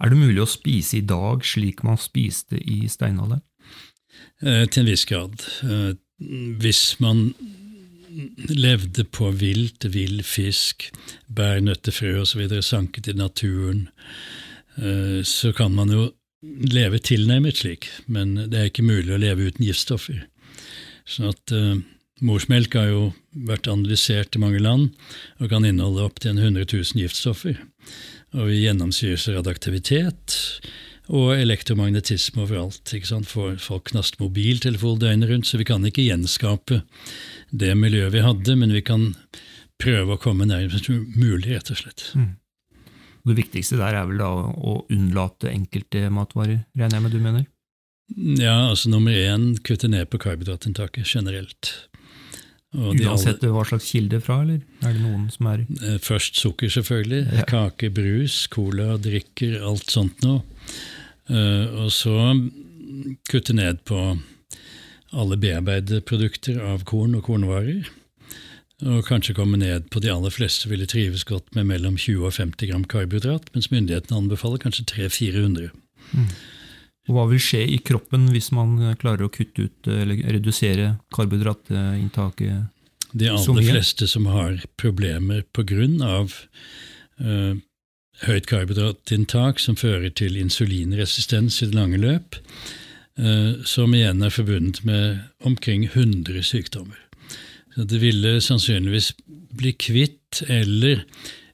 Er 0.00 0.12
det 0.12 0.20
mulig 0.20 0.40
å 0.40 0.48
spise 0.48 0.98
i 0.98 1.04
dag 1.04 1.44
slik 1.44 1.82
man 1.84 2.00
spiste 2.00 2.60
i 2.60 2.86
steinalderen? 2.88 3.42
Eh, 4.40 4.64
til 4.68 4.82
en 4.82 4.88
viss 4.88 5.04
grad. 5.08 5.42
Eh, 5.64 5.92
hvis 6.60 6.84
man 7.04 7.34
levde 8.50 9.04
på 9.04 9.30
vilt, 9.36 9.84
vill 9.92 10.22
fisk, 10.26 10.88
bær, 11.28 11.60
nøtter, 11.64 11.94
frø 11.94 12.16
osv., 12.22 12.42
sanket 12.64 13.12
i 13.12 13.16
naturen, 13.16 13.88
eh, 14.80 15.20
så 15.26 15.52
kan 15.56 15.76
man 15.76 15.92
jo 15.92 16.08
leve 16.42 16.98
tilnærmet 17.04 17.60
slik, 17.60 17.90
men 18.08 18.34
det 18.48 18.58
er 18.58 18.70
ikke 18.70 18.86
mulig 18.88 19.12
å 19.12 19.20
leve 19.20 19.50
uten 19.50 19.66
giftstoffer. 19.66 20.22
Sånn 21.04 21.28
at 21.28 21.52
uh, 21.52 21.76
Morsmelk 22.20 22.74
har 22.76 22.90
jo 22.90 23.02
vært 23.48 23.68
analysert 23.70 24.36
i 24.36 24.42
mange 24.42 24.60
land 24.60 24.90
og 25.40 25.50
kan 25.52 25.64
inneholde 25.64 26.04
opptil 26.04 26.36
100 26.36 26.66
000 26.68 27.00
giftstoffer. 27.00 27.60
Og 28.36 28.50
vi 28.50 28.62
gjennomsyres 28.64 29.28
av 29.30 29.40
radioaktivitet, 29.40 30.36
Og 31.10 31.32
elektromagnetisme 31.34 32.44
overalt. 32.44 32.86
ikke 32.94 33.08
sant? 33.08 33.26
For 33.26 33.56
folk 33.58 33.88
knaster 33.90 34.20
mobiltelefon 34.22 35.00
døgnet 35.02 35.30
rundt, 35.30 35.48
så 35.48 35.58
vi 35.58 35.66
kan 35.66 35.82
ikke 35.82 36.06
gjenskape 36.06 36.84
det 37.50 37.72
miljøet 37.74 38.14
vi 38.14 38.22
hadde, 38.22 38.54
men 38.54 38.70
vi 38.70 38.82
kan 38.86 39.08
prøve 39.80 40.14
å 40.14 40.20
komme 40.22 40.46
nærmest 40.46 40.86
mulig, 41.16 41.50
rett 41.50 41.72
og 41.72 41.80
slett. 41.80 42.12
Mm. 42.14 42.36
Det 43.26 43.36
viktigste 43.36 43.80
der 43.80 43.98
er 43.98 44.06
vel 44.06 44.22
da 44.22 44.30
å 44.30 44.76
unnlate 44.86 45.50
enkelte 45.50 46.06
matvarer, 46.14 46.62
regner 46.78 47.00
jeg 47.00 47.02
med 47.02 47.16
du 47.16 47.20
mener? 47.24 47.48
Ja, 48.38 48.70
altså 48.70 48.90
nummer 48.90 49.14
én 49.14 49.56
kutte 49.66 49.90
ned 49.90 50.08
på 50.10 50.18
karbohydratinntaket 50.22 51.10
generelt. 51.10 51.89
Uansett 52.70 53.42
hva 53.42 53.64
slags 53.66 53.88
kilde 53.90 54.20
fra, 54.22 54.40
eller 54.44 54.60
er 54.86 54.92
det 54.94 55.02
noen 55.02 55.26
som 55.34 55.48
er 55.50 55.64
eh, 55.82 55.96
Først 56.02 56.38
sukker, 56.38 56.70
selvfølgelig. 56.70 57.24
Ja. 57.40 57.46
Kake, 57.50 57.90
brus, 57.94 58.44
cola, 58.52 58.94
drikker, 59.02 59.56
alt 59.66 59.90
sånt 59.90 60.22
noe. 60.22 60.44
Uh, 61.30 61.84
og 61.84 61.90
så 61.94 62.14
kutte 63.30 63.54
ned 63.54 63.82
på 63.86 63.98
alle 65.10 65.38
bearbeidede 65.38 66.02
produkter 66.06 66.60
av 66.62 66.84
korn 66.86 67.16
og 67.18 67.26
kornvarer. 67.26 67.90
Og 68.86 69.02
kanskje 69.04 69.34
komme 69.36 69.58
ned 69.60 69.90
på 69.92 70.00
de 70.00 70.12
aller 70.12 70.32
fleste 70.32 70.70
ville 70.70 70.88
trives 70.88 71.26
godt 71.28 71.50
med 71.56 71.66
mellom 71.68 71.98
20 71.98 72.22
og 72.30 72.36
50 72.38 72.70
gram 72.70 72.86
karbohydrat, 72.88 73.50
mens 73.54 73.68
myndighetene 73.74 74.22
anbefaler 74.22 74.62
kanskje 74.62 74.86
300-400. 74.94 75.74
Mm. 76.14 76.30
Hva 77.10 77.26
vil 77.30 77.42
skje 77.42 77.64
i 77.74 77.78
kroppen 77.82 78.28
hvis 78.34 78.50
man 78.54 78.76
klarer 79.00 79.26
å 79.26 79.32
kutte 79.32 79.66
ut 79.66 79.88
eller 79.90 80.20
redusere 80.36 80.92
karbohydratinntaket? 81.14 82.68
De 83.12 83.30
aller 83.32 83.66
fleste 83.66 84.06
som 84.06 84.28
har 84.30 84.60
problemer 84.78 85.42
pga. 85.56 86.22
Uh, 87.20 87.58
høyt 88.24 88.46
karbohydratinntak 88.48 89.60
som 89.60 89.76
fører 89.76 90.12
til 90.14 90.38
insulinresistens 90.40 91.58
i 91.60 91.70
det 91.70 91.76
lange 91.76 91.98
løp, 92.00 92.38
uh, 93.18 93.58
som 93.66 93.94
igjen 93.96 94.22
er 94.22 94.34
forbundet 94.34 94.84
med 94.86 95.20
omkring 95.44 95.88
100 95.90 96.44
sykdommer. 96.46 97.00
Så 97.74 97.86
det 97.90 98.00
ville 98.02 98.38
sannsynligvis 98.42 99.12
bli 99.56 99.74
kvitt 99.78 100.42
eller 100.48 101.04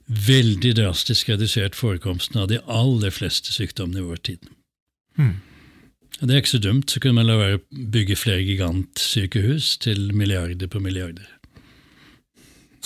veldig 0.07 0.77
drastisk 0.79 1.33
redusert 1.33 1.75
forekomsten 1.75 2.41
av 2.41 2.49
de 2.53 2.61
aller 2.71 3.11
fleste 3.11 3.53
sykdommene 3.53 4.05
i 4.05 4.07
vår 4.07 4.23
tid. 4.31 4.53
Hmm. 5.17 5.37
Det 6.21 6.33
er 6.33 6.41
ikke 6.41 6.55
så 6.55 6.63
dumt. 6.65 6.91
Så 6.91 7.01
kunne 7.01 7.19
man 7.19 7.29
la 7.29 7.37
være 7.41 7.59
å 7.59 7.65
bygge 7.93 8.17
flere 8.17 8.45
gigantsykehus 8.47 9.77
til 9.85 10.13
milliarder 10.17 10.71
på 10.73 10.81
milliarder. 10.81 11.29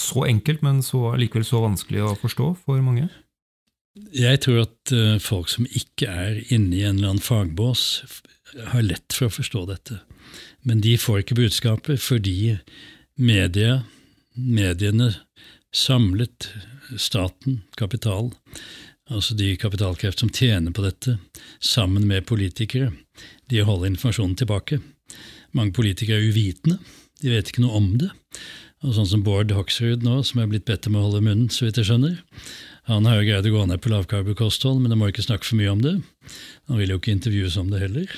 Så 0.01 0.25
enkelt, 0.27 0.63
men 0.65 0.81
så, 0.83 1.13
likevel 1.21 1.45
så 1.47 1.61
vanskelig 1.63 2.03
å 2.07 2.17
forstå 2.19 2.53
for 2.65 2.81
mange? 2.83 3.11
Jeg 4.15 4.41
tror 4.45 4.63
at 4.65 4.93
uh, 4.95 5.19
folk 5.23 5.51
som 5.53 5.67
ikke 5.67 6.09
er 6.09 6.41
inne 6.49 6.79
i 6.79 6.85
en 6.87 6.97
eller 6.97 7.13
annen 7.13 7.25
fagbås, 7.25 8.03
har 8.73 8.83
lett 8.83 9.15
for 9.15 9.29
å 9.29 9.35
forstå 9.35 9.65
dette. 9.69 10.01
Men 10.67 10.83
de 10.83 10.97
får 10.99 11.23
ikke 11.23 11.39
budskapet 11.39 12.03
fordi 12.03 12.57
media, 13.21 13.83
mediene 14.35 15.13
samlet 15.75 16.49
staten, 16.99 17.61
kapital, 17.79 18.33
altså 19.11 19.37
de 19.38 19.52
kapitalkrefter 19.61 20.25
som 20.25 20.33
tjener 20.33 20.75
på 20.75 20.85
dette, 20.87 21.19
sammen 21.61 22.07
med 22.09 22.26
politikere, 22.31 22.93
de 23.50 23.62
holder 23.67 23.93
informasjonen 23.93 24.38
tilbake. 24.38 24.81
Mange 25.57 25.75
politikere 25.76 26.21
er 26.21 26.31
uvitende, 26.31 26.79
de 27.21 27.35
vet 27.35 27.50
ikke 27.50 27.64
noe 27.64 27.76
om 27.76 27.93
det. 28.00 28.11
Og 28.81 28.95
sånn 28.97 29.09
som 29.11 29.25
Bård 29.26 29.52
Hoksrud 29.52 30.07
nå, 30.07 30.23
som 30.25 30.40
er 30.40 30.49
blitt 30.49 30.64
bedt 30.69 30.88
om 30.88 30.97
å 30.97 31.05
holde 31.05 31.21
munnen, 31.26 31.50
så 31.52 31.67
vidt 31.67 31.81
jeg 31.81 31.90
skjønner. 31.90 32.21
Han 32.88 33.05
har 33.07 33.19
jo 33.19 33.26
greid 33.29 33.49
å 33.50 33.52
gå 33.52 33.64
ned 33.69 33.83
på 33.85 33.93
lavkarbokosthold, 33.93 34.81
men 34.81 34.95
han 34.95 35.02
må 35.02 35.11
ikke 35.11 35.26
snakke 35.26 35.47
for 35.47 35.61
mye 35.61 35.75
om 35.75 35.83
det. 35.85 35.99
Han 36.71 36.81
vil 36.81 36.95
jo 36.95 37.00
ikke 37.00 37.12
intervjues 37.12 37.59
om 37.61 37.69
det 37.71 37.83
heller. 37.83 38.14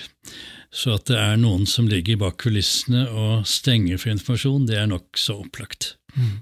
Så 0.72 0.94
at 0.94 1.10
det 1.10 1.18
er 1.18 1.40
noen 1.40 1.66
som 1.68 1.90
ligger 1.90 2.20
bak 2.22 2.38
kulissene 2.40 3.04
og 3.10 3.48
stenger 3.48 3.98
for 4.00 4.14
informasjon, 4.14 4.68
det 4.70 4.78
er 4.80 4.88
nokså 4.88 5.40
opplagt. 5.42 5.96
Mm. 6.14 6.38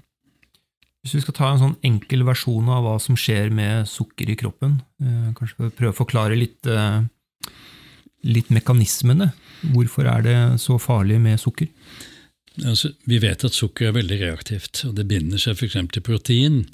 Hvis 1.01 1.15
vi 1.17 1.23
skal 1.23 1.33
ta 1.33 1.47
en 1.49 1.61
sånn 1.61 1.77
enkel 1.87 2.21
versjon 2.27 2.67
av 2.69 2.85
hva 2.85 2.97
som 3.01 3.17
skjer 3.17 3.49
med 3.53 3.89
sukker 3.89 4.29
i 4.29 4.37
kroppen, 4.37 4.81
eh, 5.01 5.31
kanskje 5.37 5.71
prøve 5.73 5.95
å 5.95 5.97
forklare 5.97 6.37
litt, 6.37 6.61
eh, 6.67 7.01
litt 8.23 8.49
mekanismene. 8.49 9.33
Hvorfor 9.73 10.05
er 10.05 10.21
det 10.21 10.59
så 10.61 10.77
farlig 10.77 11.19
med 11.19 11.39
sukker? 11.39 11.69
Altså, 12.65 12.93
vi 13.07 13.17
vet 13.17 13.43
at 13.43 13.55
sukker 13.55 13.87
er 13.87 13.97
veldig 13.97 14.19
reaktivt, 14.19 14.85
og 14.85 14.95
det 14.95 15.07
binder 15.07 15.39
seg 15.39 15.55
f.eks. 15.55 15.73
til 15.91 16.01
protein. 16.01 16.65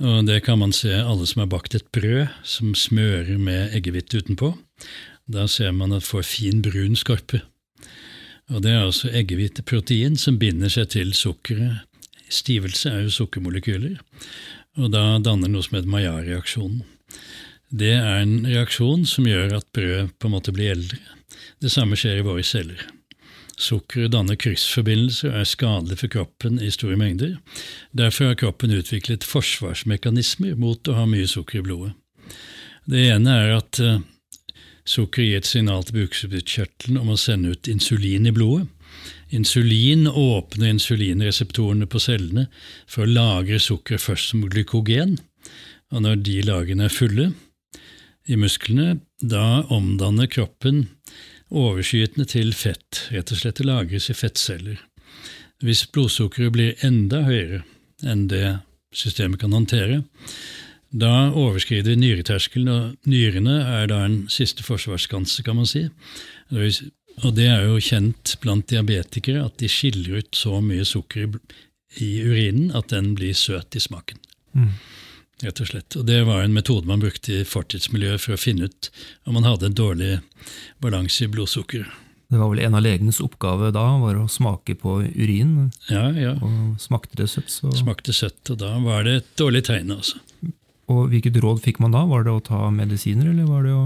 Og 0.00 0.26
Det 0.26 0.44
kan 0.44 0.58
man 0.58 0.72
se 0.72 0.94
alle 0.94 1.26
som 1.26 1.40
har 1.40 1.48
bakt 1.48 1.74
et 1.74 1.90
brød 1.92 2.28
som 2.44 2.72
smører 2.72 3.38
med 3.38 3.74
eggehvite 3.74 4.22
utenpå. 4.22 4.56
Da 5.28 5.46
ser 5.46 5.72
man 5.72 5.92
at 5.92 6.02
det 6.02 6.08
får 6.08 6.24
fin, 6.24 6.62
brun 6.62 6.94
skorpe. 6.94 7.42
Og 8.48 8.62
Det 8.62 8.70
er 8.70 8.86
altså 8.86 9.10
eggehviteprotein 9.10 10.16
som 10.16 10.38
binder 10.38 10.68
seg 10.68 10.88
til 10.94 11.12
sukkeret 11.12 11.87
Stivelse 12.28 12.90
er 12.92 13.04
jo 13.06 13.14
sukkermolekyler, 13.14 13.98
og 14.78 14.92
da 14.92 15.02
danner 15.24 15.50
noe 15.50 15.64
som 15.64 15.78
heter 15.78 15.90
Maillard-reaksjonen. 15.90 16.84
Det 17.68 17.92
er 17.98 18.22
en 18.22 18.46
reaksjon 18.48 19.04
som 19.08 19.26
gjør 19.28 19.58
at 19.58 19.66
brød 19.76 20.14
på 20.16 20.28
en 20.28 20.32
måte 20.32 20.54
blir 20.56 20.72
eldre. 20.72 21.00
Det 21.60 21.72
samme 21.72 21.98
skjer 21.98 22.20
i 22.20 22.24
våre 22.24 22.44
celler. 22.46 22.80
Sukkeret 23.58 24.12
danner 24.14 24.38
kryssforbindelser 24.38 25.32
og 25.32 25.40
er 25.40 25.48
skadelig 25.50 25.98
for 26.00 26.12
kroppen 26.12 26.60
i 26.62 26.70
store 26.72 26.96
mengder. 26.96 27.34
Derfor 27.90 28.30
har 28.30 28.38
kroppen 28.38 28.72
utviklet 28.76 29.26
forsvarsmekanismer 29.26 30.54
mot 30.56 30.88
å 30.88 30.96
ha 30.96 31.08
mye 31.10 31.26
sukker 31.28 31.60
i 31.60 31.66
blodet. 31.66 31.92
Det 32.88 33.08
ene 33.10 33.34
er 33.34 33.56
at 33.58 33.80
sukkeret 34.88 35.26
gir 35.26 35.42
et 35.42 35.50
signal 35.50 35.84
til 35.84 35.98
bukspyttkjertelen 35.98 37.00
om 37.02 37.12
å 37.12 37.20
sende 37.20 37.52
ut 37.52 37.68
insulin 37.68 38.30
i 38.30 38.32
blodet. 38.32 38.70
Insulin 39.34 40.06
åpner 40.08 40.72
insulinreseptorene 40.72 41.88
på 41.90 42.00
cellene 42.00 42.46
for 42.88 43.04
å 43.04 43.12
lagre 43.12 43.60
sukkeret 43.60 44.02
først 44.02 44.32
som 44.32 44.46
glykogen, 44.48 45.18
og 45.92 46.04
når 46.04 46.22
de 46.24 46.38
lagrene 46.44 46.88
er 46.88 46.94
fulle 46.94 47.30
i 48.28 48.36
musklene, 48.36 48.98
da 49.20 49.64
omdanner 49.72 50.28
kroppen 50.30 50.86
overskytende 51.48 52.28
til 52.28 52.52
fett, 52.56 53.06
rett 53.12 53.32
og 53.32 53.40
slett 53.40 53.64
lagres 53.64 54.10
i 54.12 54.16
fettceller. 54.16 54.80
Hvis 55.64 55.86
blodsukkeret 55.90 56.54
blir 56.54 56.86
enda 56.86 57.24
høyere 57.26 57.64
enn 58.06 58.28
det 58.30 58.58
systemet 58.94 59.40
kan 59.42 59.56
håndtere, 59.56 60.02
da 60.88 61.28
overskrider 61.36 61.98
nyreterskelen, 62.00 62.68
og 62.68 63.08
nyrene 63.08 63.58
er 63.60 63.88
da 63.90 64.04
en 64.06 64.22
siste 64.32 64.64
forsvarsskanse, 64.64 65.42
kan 65.44 65.58
man 65.58 65.68
si. 65.68 65.84
Og 67.24 67.34
det 67.36 67.48
er 67.50 67.66
jo 67.66 67.80
kjent 67.82 68.36
blant 68.42 68.68
diabetikere 68.70 69.46
at 69.46 69.58
de 69.62 69.70
skiller 69.70 70.20
ut 70.22 70.38
så 70.38 70.60
mye 70.64 70.86
sukker 70.86 71.28
i 71.98 72.10
urinen 72.22 72.72
at 72.76 72.92
den 72.92 73.14
blir 73.18 73.34
søt 73.36 73.76
i 73.76 73.82
smaken. 73.82 74.20
Mm. 74.54 74.72
Rett 75.42 75.62
og 75.62 75.70
slett. 75.70 75.96
Og 75.98 76.06
det 76.06 76.18
var 76.26 76.42
en 76.42 76.54
metode 76.54 76.88
man 76.88 77.02
brukte 77.02 77.40
i 77.40 77.46
fortidsmiljøet 77.46 78.22
for 78.24 78.34
å 78.34 78.40
finne 78.40 78.68
ut 78.68 78.90
om 79.28 79.38
man 79.38 79.46
hadde 79.46 79.70
en 79.70 79.78
dårlig 79.78 80.12
balanse 80.82 81.26
i 81.26 81.30
blodsukkeret. 81.30 82.04
Det 82.28 82.36
var 82.36 82.50
vel 82.52 82.60
en 82.60 82.74
av 82.76 82.82
legenes 82.84 83.22
oppgave 83.24 83.70
da, 83.72 83.86
var 84.02 84.18
å 84.20 84.26
smake 84.28 84.74
på 84.76 84.98
urin. 85.16 85.70
Ja, 85.88 86.10
ja. 86.12 86.34
Og 86.44 86.74
smakte 86.82 87.16
det 87.16 87.30
søtt, 87.32 87.48
så 87.48 87.72
Smakte 87.72 88.12
søtt, 88.12 88.42
og 88.52 88.58
da 88.60 88.74
var 88.84 89.06
det 89.06 89.14
et 89.22 89.30
dårlig 89.40 89.62
tegn, 89.70 89.94
altså. 89.96 90.20
Og 90.88 91.10
Hvilket 91.12 91.36
råd 91.44 91.58
fikk 91.64 91.80
man 91.84 91.92
da? 91.92 92.00
Var 92.08 92.22
det 92.24 92.32
å 92.32 92.40
ta 92.44 92.58
medisiner, 92.72 93.28
eller 93.34 93.44
var 93.44 93.66
det 93.66 93.74
å 93.76 93.82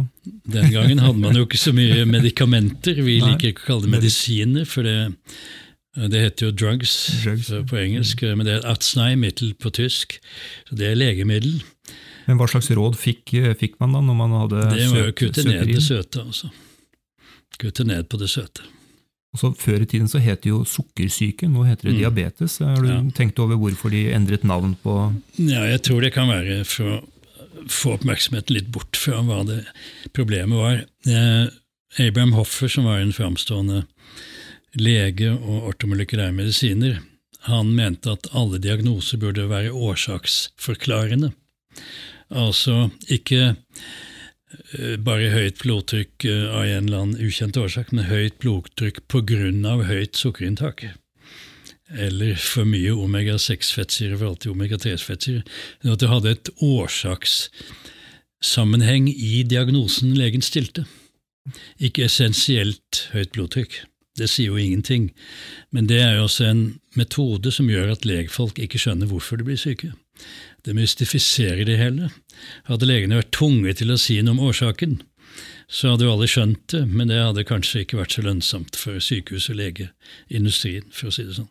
Den 0.54 0.70
gangen 0.70 1.00
hadde 1.02 1.18
man 1.18 1.34
jo 1.34 1.46
ikke 1.48 1.58
så 1.58 1.72
mye 1.74 2.04
medikamenter. 2.16 2.94
Vi 3.02 3.16
Nei. 3.18 3.32
liker 3.32 3.50
ikke 3.52 3.64
å 3.64 3.68
kalle 3.72 3.88
det 3.88 3.94
medisiner, 3.96 4.64
for 4.70 4.86
det, 4.86 4.94
det 6.12 6.20
heter 6.28 6.46
jo 6.46 6.52
drugs, 6.62 6.94
drugs 7.24 7.50
på 7.70 7.80
engelsk. 7.82 8.22
Men 8.38 8.46
det 8.46 8.54
er 8.60 8.68
arzneimittel 8.70 9.54
på 9.58 9.72
tysk. 9.74 10.20
Så 10.68 10.78
det 10.78 10.92
er 10.92 11.00
legemiddel. 11.00 11.58
Men 12.28 12.38
Hva 12.38 12.46
slags 12.46 12.70
råd 12.70 12.94
fikk, 12.94 13.34
fikk 13.58 13.80
man 13.82 13.96
da, 13.96 14.04
når 14.06 14.14
man 14.22 14.36
hadde 14.44 14.62
søt, 14.62 14.78
Det 14.78 14.90
var 14.94 15.08
å 15.10 15.16
kutte 15.18 15.46
ned 15.48 15.66
det 15.74 15.82
søte. 15.82 16.22
altså. 16.22 16.52
Kutte 17.58 17.84
ned 17.86 18.06
på 18.10 18.18
det 18.22 18.30
søte. 18.30 18.62
Og 19.32 19.40
så 19.40 19.48
Før 19.56 19.80
i 19.80 19.88
tiden 19.88 20.10
så 20.12 20.20
het 20.20 20.42
det 20.44 20.50
jo 20.50 20.60
sukkersyke, 20.68 21.48
nå 21.48 21.64
heter 21.64 21.88
det 21.88 21.94
mm. 21.94 22.00
diabetes. 22.02 22.58
Har 22.60 22.82
du 22.84 22.90
ja. 22.90 23.00
tenkt 23.16 23.40
over 23.40 23.56
hvorfor 23.56 23.92
de 23.94 24.10
endret 24.12 24.44
navn 24.44 24.74
på 24.82 24.96
Ja, 25.38 25.64
Jeg 25.64 25.82
tror 25.88 26.04
det 26.04 26.12
kan 26.12 26.28
være 26.28 26.64
for 26.68 26.98
å 26.98 27.00
få 27.70 27.94
oppmerksomheten 27.96 28.56
litt 28.56 28.68
bort 28.74 28.98
fra 28.98 29.22
hva 29.24 29.40
det 29.48 29.62
problemet 30.12 30.58
var. 30.58 30.82
Eh, 31.08 31.46
Abraham 32.02 32.34
Hoffer, 32.36 32.68
som 32.68 32.88
var 32.88 33.00
en 33.00 33.14
framstående 33.14 33.84
lege 34.80 35.30
og 35.32 35.68
ortomolekylære 35.72 36.34
medisiner, 36.34 37.00
han 37.48 37.72
mente 37.74 38.12
at 38.12 38.28
alle 38.38 38.60
diagnoser 38.62 39.20
burde 39.20 39.48
være 39.50 39.72
årsaksforklarende. 39.74 41.32
Altså 42.32 42.90
ikke 43.12 43.54
bare 45.02 45.30
høyt 45.32 45.60
blodtrykk 45.62 46.26
eh, 46.28 46.48
av 46.48 46.64
en 46.64 46.88
eller 46.88 47.04
annen 47.04 47.22
ukjent 47.22 47.58
årsak, 47.58 47.92
men 47.92 48.08
høyt 48.10 48.38
blodtrykk 48.42 49.02
pga. 49.08 49.76
høyt 49.88 50.18
sukkerinntak. 50.18 50.84
Eller 51.92 52.36
for 52.40 52.64
mye 52.64 52.92
omega-6-fettsyre 52.92 54.16
i 54.16 54.18
forhold 54.18 54.40
til 54.44 54.54
omega-3-fettsyre. 54.54 55.42
At 55.84 56.00
det 56.00 56.08
hadde 56.08 56.30
et 56.30 56.50
årsaks 56.64 57.50
sammenheng 58.42 59.08
i 59.08 59.42
diagnosen 59.44 60.14
legen 60.16 60.42
stilte. 60.42 60.86
Ikke 61.78 62.06
essensielt 62.06 63.08
høyt 63.12 63.32
blodtrykk. 63.36 63.82
Det 64.18 64.28
sier 64.28 64.52
jo 64.52 64.60
ingenting, 64.60 65.10
men 65.72 65.86
det 65.88 66.02
er 66.04 66.16
jo 66.18 66.26
også 66.26 66.44
en 66.50 66.64
metode 66.96 67.52
som 67.52 67.70
gjør 67.70 67.94
at 67.94 68.04
legfolk 68.04 68.58
ikke 68.60 68.80
skjønner 68.80 69.08
hvorfor 69.08 69.40
de 69.40 69.46
blir 69.48 69.60
syke. 69.60 69.92
Det 70.62 70.74
mystifiserer 70.76 71.64
det 71.66 71.78
hele. 71.80 72.10
Hadde 72.68 72.86
legene 72.86 73.18
vært 73.18 73.32
tvunget 73.34 73.80
til 73.82 73.90
å 73.90 73.98
si 74.00 74.20
noe 74.22 74.36
om 74.36 74.44
årsaken, 74.50 75.00
så 75.72 75.94
hadde 75.94 76.06
jo 76.06 76.12
alle 76.12 76.28
skjønt 76.28 76.66
det, 76.74 76.84
men 76.90 77.08
det 77.08 77.18
hadde 77.22 77.46
kanskje 77.48 77.82
ikke 77.82 77.98
vært 78.02 78.16
så 78.16 78.24
lønnsomt 78.26 78.76
for 78.78 79.00
sykehus- 79.00 79.48
og 79.50 79.58
legeindustrien, 79.58 80.86
for 80.92 81.08
å 81.08 81.14
si 81.14 81.24
det 81.24 81.38
sånn. 81.38 81.50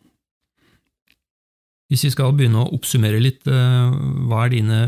Hvis 1.92 2.06
vi 2.06 2.12
skal 2.14 2.32
begynne 2.32 2.62
å 2.62 2.70
oppsummere 2.72 3.18
litt, 3.20 3.44
eh, 3.44 3.96
hva 4.24 4.46
er 4.46 4.54
dine 4.54 4.78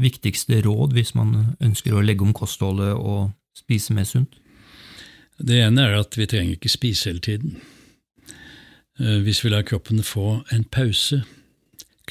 viktigste 0.00 0.62
råd 0.64 0.94
hvis 0.96 1.12
man 1.18 1.56
ønsker 1.60 1.92
å 1.92 2.04
legge 2.04 2.24
om 2.24 2.32
kostholdet 2.32 2.94
og 2.96 3.34
spise 3.58 3.92
mer 3.92 4.08
sunt? 4.08 4.38
Det 5.36 5.58
ene 5.60 5.84
er 5.84 5.98
at 5.98 6.16
vi 6.16 6.24
trenger 6.30 6.56
ikke 6.56 6.72
spise 6.72 7.10
hele 7.10 7.20
tiden. 7.20 7.58
Eh, 9.00 9.20
hvis 9.26 9.42
vi 9.44 9.50
lar 9.50 9.66
kroppen 9.66 10.00
få 10.00 10.44
en 10.54 10.64
pause, 10.64 11.24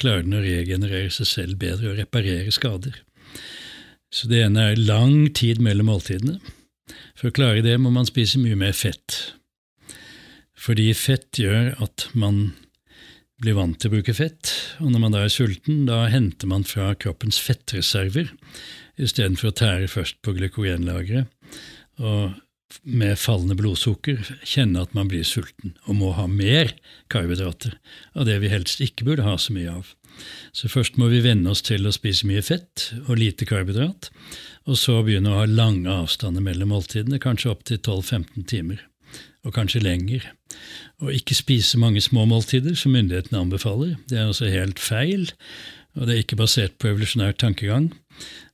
klarer 0.00 0.26
den 0.26 0.38
å 0.38 0.42
regenerere 0.44 1.12
seg 1.14 1.30
selv 1.30 1.60
bedre 1.62 1.92
og 1.92 2.00
reparere 2.00 2.52
skader. 2.54 3.00
Så 4.14 4.28
det 4.30 4.44
ene 4.44 4.70
er 4.70 4.80
lang 4.80 5.32
tid 5.34 5.62
mellom 5.62 5.90
måltidene. 5.90 6.38
For 7.18 7.30
å 7.30 7.34
klare 7.34 7.64
det 7.64 7.78
må 7.82 7.90
man 7.94 8.06
spise 8.06 8.38
mye 8.42 8.58
mer 8.58 8.74
fett. 8.76 9.34
Fordi 10.54 10.92
fett 10.96 11.40
gjør 11.40 11.74
at 11.82 12.06
man 12.14 12.52
blir 13.42 13.56
vant 13.58 13.76
til 13.80 13.90
å 13.90 13.96
bruke 13.96 14.14
fett, 14.16 14.52
og 14.78 14.92
når 14.92 15.02
man 15.02 15.16
da 15.16 15.24
er 15.24 15.32
sulten, 15.32 15.82
da 15.88 16.04
henter 16.12 16.48
man 16.48 16.64
fra 16.68 16.92
kroppens 16.94 17.40
fettreserver 17.42 18.30
istedenfor 18.94 19.50
å 19.50 19.56
tære 19.58 19.90
først 19.90 20.20
på 20.22 20.36
glykogenlageret. 20.36 21.26
Og 21.98 22.36
med 22.82 23.18
fallende 23.20 23.56
blodsukker 23.58 24.20
kjenne 24.46 24.82
at 24.84 24.94
man 24.96 25.08
blir 25.10 25.24
sulten 25.26 25.74
og 25.84 25.98
må 25.98 26.12
ha 26.16 26.26
mer 26.30 26.72
karbohydrater 27.12 27.76
av 28.16 28.26
det 28.28 28.38
vi 28.42 28.50
helst 28.52 28.82
ikke 28.84 29.06
burde 29.08 29.26
ha 29.26 29.36
så 29.38 29.54
mye 29.54 29.76
av. 29.80 29.92
Så 30.54 30.70
først 30.70 30.98
må 31.00 31.08
vi 31.10 31.22
venne 31.24 31.50
oss 31.50 31.62
til 31.66 31.86
å 31.86 31.94
spise 31.94 32.26
mye 32.28 32.42
fett 32.44 32.90
og 33.06 33.18
lite 33.18 33.46
karbohydrat, 33.48 34.10
og 34.70 34.78
så 34.78 35.00
begynne 35.04 35.32
å 35.32 35.40
ha 35.40 35.46
lange 35.50 35.90
avstander 35.90 36.44
mellom 36.44 36.70
måltidene, 36.74 37.20
kanskje 37.22 37.50
opptil 37.52 37.80
12-15 37.80 38.46
timer, 38.50 38.84
og 39.44 39.56
kanskje 39.56 39.82
lenger. 39.84 40.28
Og 41.02 41.10
ikke 41.16 41.36
spise 41.36 41.80
mange 41.82 42.02
små 42.04 42.28
måltider, 42.30 42.76
som 42.78 42.94
myndighetene 42.94 43.42
anbefaler. 43.42 43.96
Det 44.08 44.20
er 44.20 44.30
altså 44.30 44.52
helt 44.52 44.78
feil, 44.80 45.26
og 45.98 46.06
det 46.06 46.14
er 46.14 46.22
ikke 46.22 46.38
basert 46.38 46.78
på 46.78 46.92
evolusjonær 46.92 47.34
tankegang. 47.38 47.90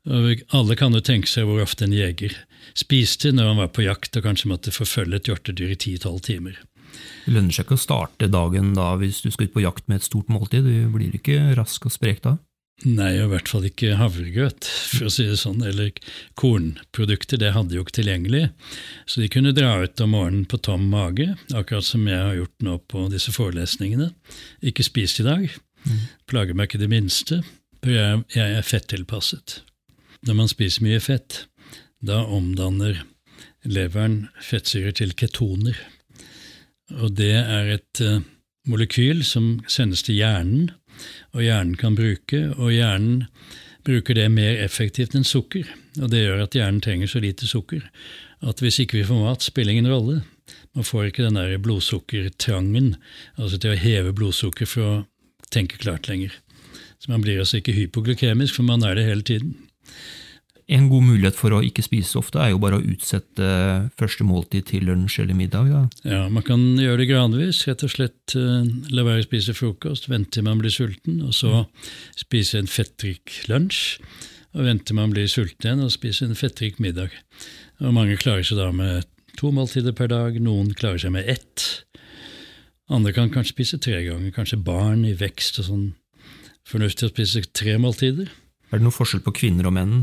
Og 0.09 0.43
alle 0.57 0.77
kan 0.81 0.97
jo 0.97 1.05
tenke 1.05 1.29
seg 1.29 1.47
hvor 1.49 1.61
ofte 1.63 1.85
en 1.87 1.95
jeger 1.95 2.35
spiste 2.79 3.33
når 3.35 3.53
han 3.53 3.63
var 3.63 3.73
på 3.75 3.87
jakt 3.87 4.17
og 4.19 4.27
kanskje 4.27 4.51
måtte 4.53 4.75
forfølge 4.75 5.21
et 5.21 5.31
hjortedyr 5.31 5.75
i 5.75 5.79
10-12 5.79 6.21
timer. 6.27 6.61
Det 7.25 7.35
lønner 7.35 7.55
seg 7.55 7.67
ikke 7.67 7.79
å 7.79 7.87
starte 7.87 8.31
dagen 8.31 8.73
da 8.77 8.93
hvis 9.01 9.23
du 9.25 9.31
skal 9.31 9.49
ut 9.49 9.57
på 9.57 9.65
jakt 9.65 9.87
med 9.89 10.01
et 10.01 10.09
stort 10.09 10.31
måltid. 10.33 10.67
Du 10.67 10.95
blir 10.95 11.15
ikke 11.17 11.53
rask 11.59 11.87
og 11.87 11.95
sprek 11.95 12.23
da? 12.27 12.37
Nei, 12.89 13.13
og 13.21 13.27
i 13.27 13.31
hvert 13.35 13.51
fall 13.51 13.67
ikke 13.69 13.97
havregrøt, 14.01 14.65
for 14.89 15.11
å 15.11 15.13
si 15.13 15.27
det 15.29 15.37
sånn, 15.37 15.61
eller 15.69 15.91
kornprodukter. 16.41 17.37
Det 17.41 17.53
hadde 17.53 17.77
jo 17.77 17.85
ikke 17.85 17.99
tilgjengelig. 17.99 18.47
Så 19.05 19.21
de 19.21 19.29
kunne 19.33 19.53
dra 19.57 19.75
ut 19.85 20.01
om 20.01 20.15
morgenen 20.17 20.47
på 20.49 20.63
tom 20.65 20.87
mage, 20.89 21.29
akkurat 21.53 21.85
som 21.85 22.09
jeg 22.09 22.17
har 22.17 22.39
gjort 22.39 22.65
nå 22.65 22.79
på 22.89 23.05
disse 23.13 23.35
forelesningene. 23.37 24.09
Ikke 24.65 24.87
spist 24.87 25.21
i 25.21 25.29
dag. 25.29 25.45
Mm. 25.85 26.01
Plager 26.33 26.57
meg 26.57 26.71
ikke 26.71 26.81
det 26.81 26.89
minste, 26.93 27.43
for 27.85 27.93
jeg, 27.93 28.25
jeg 28.33 28.57
er 28.57 28.65
fettilpasset. 28.65 29.61
Når 30.25 30.41
man 30.41 30.49
spiser 30.53 30.85
mye 30.85 31.05
fett, 31.05 31.43
da 32.01 32.25
omdanner 32.25 33.03
leveren 33.65 34.29
fettsyrer 34.43 34.95
til 34.97 35.15
ketoner. 35.19 35.77
Og 36.99 37.15
det 37.19 37.35
er 37.39 37.75
et 37.77 38.03
uh, 38.03 38.23
molekyl 38.69 39.23
som 39.27 39.59
sendes 39.69 40.03
til 40.07 40.19
hjernen, 40.21 40.71
og 41.33 41.45
hjernen 41.45 41.77
kan 41.81 41.97
bruke, 41.97 42.49
og 42.57 42.73
hjernen 42.75 43.27
bruker 43.87 44.17
det 44.17 44.27
mer 44.33 44.59
effektivt 44.65 45.15
enn 45.17 45.25
sukker. 45.25 45.69
Og 46.01 46.11
det 46.13 46.25
gjør 46.25 46.45
at 46.45 46.57
hjernen 46.57 46.83
trenger 46.85 47.11
så 47.11 47.23
lite 47.23 47.49
sukker 47.49 47.87
at 48.41 48.61
hvis 48.63 48.81
ikke 48.83 49.01
vi 49.01 49.07
får 49.09 49.21
mat, 49.21 49.45
spiller 49.45 49.75
ingen 49.75 49.91
rolle. 49.91 50.21
Man 50.77 50.87
får 50.87 51.11
ikke 51.11 51.27
den 51.27 51.37
der 51.37 51.59
blodsukkertrangen, 51.61 52.95
altså 53.37 53.59
til 53.61 53.75
å 53.75 53.81
heve 53.81 54.15
blodsukker 54.17 54.69
for 54.69 54.87
å 54.87 54.95
tenke 55.53 55.81
klart 55.83 56.09
lenger. 56.09 56.33
Så 57.01 57.13
man 57.13 57.25
blir 57.25 57.41
altså 57.43 57.61
ikke 57.61 57.77
hypoglykemisk, 57.77 58.57
for 58.57 58.67
man 58.69 58.85
er 58.87 58.97
det 58.97 59.07
hele 59.09 59.27
tiden. 59.27 59.57
En 60.71 60.87
god 60.87 61.03
mulighet 61.03 61.35
for 61.35 61.51
å 61.51 61.63
ikke 61.67 61.83
spise 61.83 62.15
ofte, 62.21 62.39
er 62.39 62.53
jo 62.53 62.61
bare 62.63 62.79
å 62.79 62.85
utsette 62.93 63.47
første 63.99 64.23
måltid 64.23 64.69
til 64.69 64.85
lunsj 64.87 65.19
eller 65.25 65.35
middag. 65.35 65.71
Da. 65.73 65.81
Ja, 66.07 66.21
Man 66.31 66.45
kan 66.47 66.63
gjøre 66.79 67.01
det 67.03 67.09
gradvis. 67.11 67.65
Rett 67.67 67.83
og 67.83 67.91
slett 67.91 68.37
uh, 68.39 68.63
la 68.95 69.03
være 69.07 69.25
å 69.25 69.27
spise 69.27 69.55
frokost, 69.57 70.07
vente 70.13 70.37
til 70.37 70.47
man 70.47 70.61
blir 70.63 70.71
sulten, 70.71 71.19
og 71.27 71.35
så 71.35 71.65
spise 72.19 72.61
en 72.61 72.71
fettrik 72.71 73.41
lunsj. 73.51 73.99
Og 74.55 74.67
vente 74.67 74.87
til 74.87 74.99
man 74.99 75.11
blir 75.11 75.27
sulten 75.31 75.67
igjen, 75.67 75.83
og 75.83 75.91
spise 75.95 76.29
en 76.29 76.39
fettrik 76.39 76.79
middag. 76.83 77.17
Og 77.83 77.95
Mange 77.97 78.19
klarer 78.21 78.47
seg 78.47 78.61
da 78.63 78.71
med 78.75 79.09
to 79.41 79.51
måltider 79.55 79.95
per 79.97 80.11
dag, 80.13 80.39
noen 80.39 80.71
klarer 80.79 81.03
seg 81.03 81.15
med 81.17 81.27
ett. 81.31 81.67
Andre 82.91 83.15
kan 83.17 83.31
kanskje 83.35 83.57
spise 83.57 83.81
tre 83.83 84.05
ganger, 84.07 84.31
kanskje 84.35 84.59
barn 84.63 85.03
i 85.07 85.17
vekst 85.19 85.59
og 85.63 85.67
sånn. 85.67 85.89
Fornuftig 86.71 87.09
å 87.09 87.13
spise 87.13 87.43
tre 87.55 87.75
måltider. 87.83 88.31
Er 88.71 88.79
det 88.79 88.87
noen 88.87 88.95
forskjell 88.95 89.23
på 89.25 89.35
kvinner 89.35 89.67
og 89.67 89.75
menn? 89.75 89.95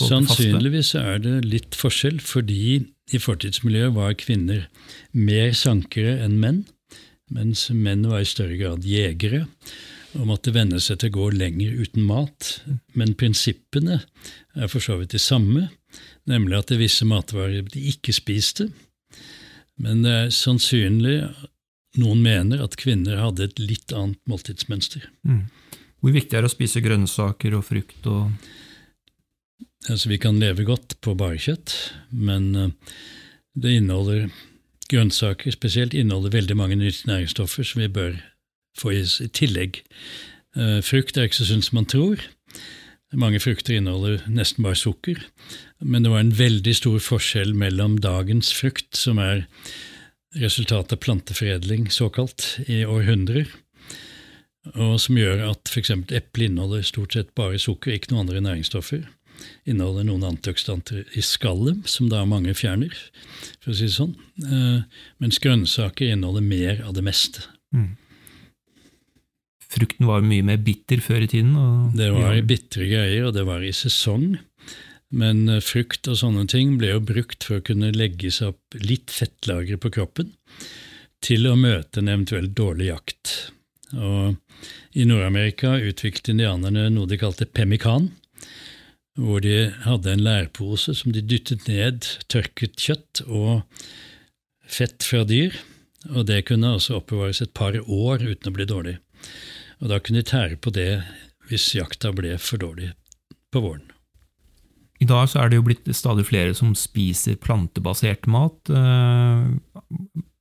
Sannsynligvis 0.00 0.94
er 0.96 1.20
det 1.20 1.34
litt 1.44 1.76
forskjell, 1.76 2.22
fordi 2.24 2.80
i 3.12 3.20
fortidsmiljøet 3.20 3.96
var 3.96 4.16
kvinner 4.20 4.66
mer 5.12 5.52
sankere 5.56 6.16
enn 6.24 6.38
menn, 6.40 6.62
mens 7.32 7.66
menn 7.72 8.06
var 8.08 8.24
i 8.24 8.28
større 8.28 8.56
grad 8.60 8.86
jegere 8.88 9.44
og 10.18 10.28
måtte 10.28 10.52
venne 10.52 10.80
seg 10.82 11.00
til 11.00 11.12
å 11.12 11.16
gå 11.16 11.28
lenger 11.36 11.76
uten 11.84 12.04
mat. 12.04 12.48
Men 12.96 13.14
prinsippene 13.18 14.02
er 14.56 14.72
for 14.72 14.84
så 14.84 14.98
vidt 15.00 15.14
de 15.14 15.20
samme, 15.22 15.68
nemlig 16.28 16.58
at 16.58 16.68
det 16.68 16.76
er 16.76 16.84
visse 16.84 17.08
matvarer 17.08 17.64
de 17.72 17.86
ikke 17.92 18.14
spiste. 18.16 18.68
Men 19.80 20.04
det 20.04 20.12
er 20.12 20.34
sannsynlig 20.36 21.16
noen 22.00 22.22
mener 22.24 22.62
at 22.64 22.78
kvinner 22.80 23.20
hadde 23.20 23.48
et 23.48 23.60
litt 23.60 23.92
annet 23.96 24.20
måltidsmønster. 24.28 25.08
Mm. 25.28 25.44
Hvor 26.02 26.14
viktig 26.16 26.34
er 26.34 26.42
det 26.42 26.50
å 26.50 26.56
spise 26.56 26.82
grønnsaker 26.82 27.54
og 27.54 27.64
frukt? 27.68 28.06
og 28.10 28.32
altså, 29.88 30.10
Vi 30.10 30.18
kan 30.18 30.40
leve 30.42 30.66
godt 30.66 30.98
på 31.00 31.14
bare 31.18 31.38
kjøtt, 31.38 31.76
men 32.10 32.54
eh, 32.58 32.96
det 33.54 33.76
inneholder 33.78 34.26
grønnsaker 34.90 35.54
spesielt 35.54 35.94
inneholder 35.94 36.34
veldig 36.34 36.58
mange 36.58 36.78
næringsstoffer 36.80 37.64
som 37.64 37.84
vi 37.84 37.88
bør 37.92 38.18
få 38.78 38.92
i 38.96 39.30
tillegg. 39.30 39.82
Eh, 40.58 40.80
frukt 40.84 41.16
er 41.16 41.28
ikke 41.28 41.40
så 41.40 41.48
sunt 41.52 41.68
som 41.68 41.78
man 41.78 41.88
tror. 41.88 42.20
Mange 43.12 43.40
frukter 43.44 43.76
inneholder 43.76 44.24
nesten 44.32 44.64
bare 44.64 44.78
sukker, 44.80 45.18
men 45.84 46.02
det 46.02 46.10
var 46.10 46.22
en 46.24 46.34
veldig 46.34 46.72
stor 46.76 47.00
forskjell 47.04 47.52
mellom 47.54 47.98
dagens 48.00 48.52
frukt, 48.56 48.88
som 48.96 49.20
er 49.20 49.44
resultatet 50.40 50.96
av 50.96 51.02
planteforedling, 51.04 51.90
såkalt, 51.92 52.56
i 52.64 52.86
århundrer, 52.88 53.50
og 54.70 54.94
som 55.02 55.18
gjør 55.18 55.42
at 55.50 55.70
f.eks. 55.70 55.90
eple 56.14 56.46
inneholder 56.46 56.84
stort 56.86 57.16
sett 57.16 57.32
bare 57.38 57.58
sukker, 57.60 57.94
ikke 57.94 58.12
noen 58.12 58.28
andre 58.28 58.42
næringsstoffer. 58.44 59.08
Inneholder 59.66 60.06
noen 60.06 60.26
antioksidanter 60.28 61.02
i 61.18 61.24
skallet, 61.26 61.82
som 61.90 62.10
da 62.12 62.22
mange 62.28 62.54
fjerner, 62.54 62.94
for 63.58 63.72
å 63.72 63.78
si 63.78 63.88
det 63.88 63.96
sånn. 63.96 64.14
Eh, 64.46 65.02
mens 65.22 65.40
grønnsaker 65.42 66.12
inneholder 66.12 66.46
mer 66.46 66.84
av 66.86 66.94
det 66.94 67.02
meste. 67.06 67.42
Mm. 67.74 67.96
Frukten 69.72 70.06
var 70.06 70.22
mye 70.26 70.44
mer 70.46 70.60
bitter 70.62 71.00
før 71.02 71.24
i 71.24 71.30
tiden? 71.32 71.56
det 71.96 72.10
var 72.12 72.36
ja. 72.36 72.44
bitre 72.46 72.86
greier, 72.86 73.26
og 73.30 73.34
det 73.34 73.46
var 73.48 73.64
i 73.64 73.72
sesong. 73.74 74.36
Men 75.12 75.42
eh, 75.48 75.62
frukt 75.64 76.06
og 76.08 76.20
sånne 76.20 76.46
ting 76.50 76.76
ble 76.78 76.94
jo 76.94 77.02
brukt 77.04 77.48
for 77.48 77.58
å 77.58 77.66
kunne 77.66 77.90
legge 77.96 78.30
seg 78.30 78.54
opp 78.54 78.78
litt 78.78 79.10
fettlagre 79.10 79.80
på 79.80 79.90
kroppen 79.98 80.30
til 81.22 81.46
å 81.50 81.58
møte 81.58 82.00
en 82.00 82.10
eventuelt 82.10 82.54
dårlig 82.58 82.92
jakt. 82.92 83.34
Og 83.92 84.36
I 84.96 85.06
Nord-Amerika 85.08 85.76
utviklet 85.80 86.32
indianerne 86.32 86.88
noe 86.94 87.08
de 87.10 87.18
kalte 87.20 87.48
pemmikan, 87.48 88.10
hvor 89.18 89.42
de 89.44 89.68
hadde 89.84 90.12
en 90.12 90.24
lærpose 90.24 90.94
som 90.96 91.12
de 91.12 91.20
dyttet 91.20 91.68
ned 91.68 92.06
tørket 92.32 92.78
kjøtt 92.80 93.24
og 93.26 93.62
fett 94.64 95.04
fra 95.04 95.26
dyr, 95.28 95.58
og 96.10 96.26
det 96.30 96.46
kunne 96.48 96.74
også 96.78 96.98
oppbevares 96.98 97.42
et 97.44 97.52
par 97.54 97.76
år 97.76 98.24
uten 98.24 98.48
å 98.50 98.56
bli 98.56 98.66
dårlig. 98.68 98.96
Og 99.82 99.92
da 99.92 100.00
kunne 100.00 100.22
de 100.22 100.30
tære 100.32 100.58
på 100.62 100.72
det 100.74 101.02
hvis 101.50 101.74
jakta 101.76 102.14
ble 102.16 102.38
for 102.40 102.62
dårlig 102.62 102.94
på 103.52 103.60
våren. 103.60 103.91
I 105.02 105.08
dag 105.08 105.30
så 105.30 105.42
er 105.42 105.50
det 105.50 105.58
jo 105.58 105.66
blitt 105.66 105.88
stadig 105.96 106.26
flere 106.28 106.54
som 106.54 106.74
spiser 106.78 107.38
plantebasert 107.42 108.28
mat. 108.30 108.70
Eh, 108.70 109.48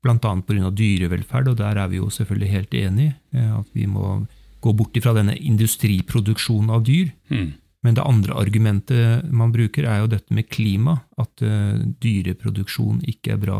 bl.a. 0.01 0.17
pga. 0.19 0.69
dyrevelferd, 0.77 1.49
og 1.51 1.57
der 1.61 1.79
er 1.81 1.89
vi 1.89 2.01
jo 2.01 2.11
selvfølgelig 2.13 2.51
helt 2.51 2.77
enig. 2.77 3.09
Eh, 3.33 3.51
at 3.57 3.73
vi 3.73 3.87
må 3.89 4.21
gå 4.61 4.73
bort 4.77 4.99
fra 5.01 5.15
denne 5.17 5.35
industriproduksjonen 5.37 6.69
av 6.73 6.85
dyr. 6.85 7.09
Mm. 7.33 7.49
Men 7.81 7.97
det 7.97 8.05
andre 8.05 8.37
argumentet 8.37 9.31
man 9.33 9.53
bruker, 9.53 9.87
er 9.89 10.03
jo 10.03 10.11
dette 10.11 10.33
med 10.37 10.49
klima. 10.53 10.99
At 11.17 11.41
uh, 11.41 11.81
dyreproduksjon 12.03 13.01
ikke 13.09 13.33
er 13.33 13.41
bra 13.41 13.59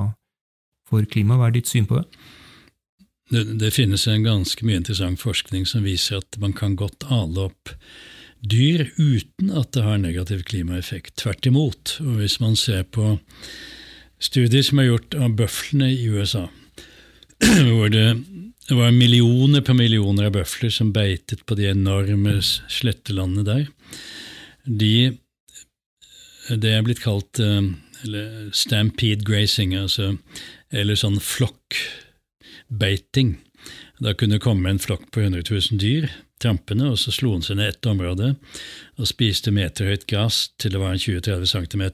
for 0.86 1.08
klima. 1.10 1.40
Hva 1.40 1.50
er 1.50 1.58
ditt 1.58 1.72
syn 1.72 1.88
på 1.90 1.98
det? 1.98 2.06
det? 3.34 3.46
Det 3.64 3.72
finnes 3.74 4.06
en 4.06 4.28
ganske 4.28 4.68
mye 4.68 4.84
interessant 4.84 5.22
forskning 5.22 5.66
som 5.66 5.88
viser 5.88 6.22
at 6.22 6.38
man 6.44 6.54
kan 6.54 6.78
godt 6.78 7.10
ale 7.10 7.50
opp 7.50 7.74
dyr 8.42 8.90
uten 8.98 9.52
at 9.54 9.70
det 9.76 9.84
har 9.86 9.98
negativ 10.02 10.42
klimaeffekt. 10.50 11.14
Tvert 11.22 11.46
imot. 11.46 12.00
Og 12.04 12.14
hvis 12.22 12.40
man 12.42 12.56
ser 12.60 12.84
på 12.84 13.18
studier 14.22 14.64
som 14.66 14.80
er 14.82 14.90
gjort 14.90 15.16
av 15.18 15.36
bøflene 15.38 15.92
i 15.94 16.10
USA, 16.10 16.48
hvor 17.76 17.90
det, 17.94 18.08
var 18.72 18.92
millioner 18.96 19.62
på 19.66 19.74
millioner 19.76 20.26
av 20.30 20.34
bøfler 20.38 20.72
som 20.72 20.94
beitet 20.96 21.46
på 21.46 21.56
de 21.60 21.66
enorme 21.72 22.42
slettelandene 22.42 23.44
der, 23.44 23.66
de, 24.64 25.18
det 26.48 26.72
er 26.72 26.84
blitt 26.86 27.04
kalt 27.04 27.40
uh, 27.42 27.62
stampede 28.56 29.24
grazing, 29.28 29.76
altså, 29.76 30.18
eller 30.72 30.96
sånn 30.96 31.20
flokkbeiting. 31.22 33.36
Da 34.02 34.16
kunne 34.18 34.40
det 34.40 34.44
komme 34.44 34.72
en 34.72 34.82
flokk 34.82 35.12
på 35.14 35.22
100 35.22 35.44
000 35.46 35.80
dyr 35.82 36.10
trampene, 36.42 36.90
og 36.90 36.98
så 36.98 37.14
slo 37.14 37.36
han 37.36 37.46
seg 37.46 37.60
ned 37.60 37.76
ett 37.76 37.90
område 37.90 38.34
og 38.98 39.10
spiste 39.10 39.54
meterhøyt 39.54 40.08
gress 40.10 40.48
til 40.62 40.74
det 40.74 40.82
var 40.82 40.98
20-30 40.98 41.52
cm. 41.52 41.86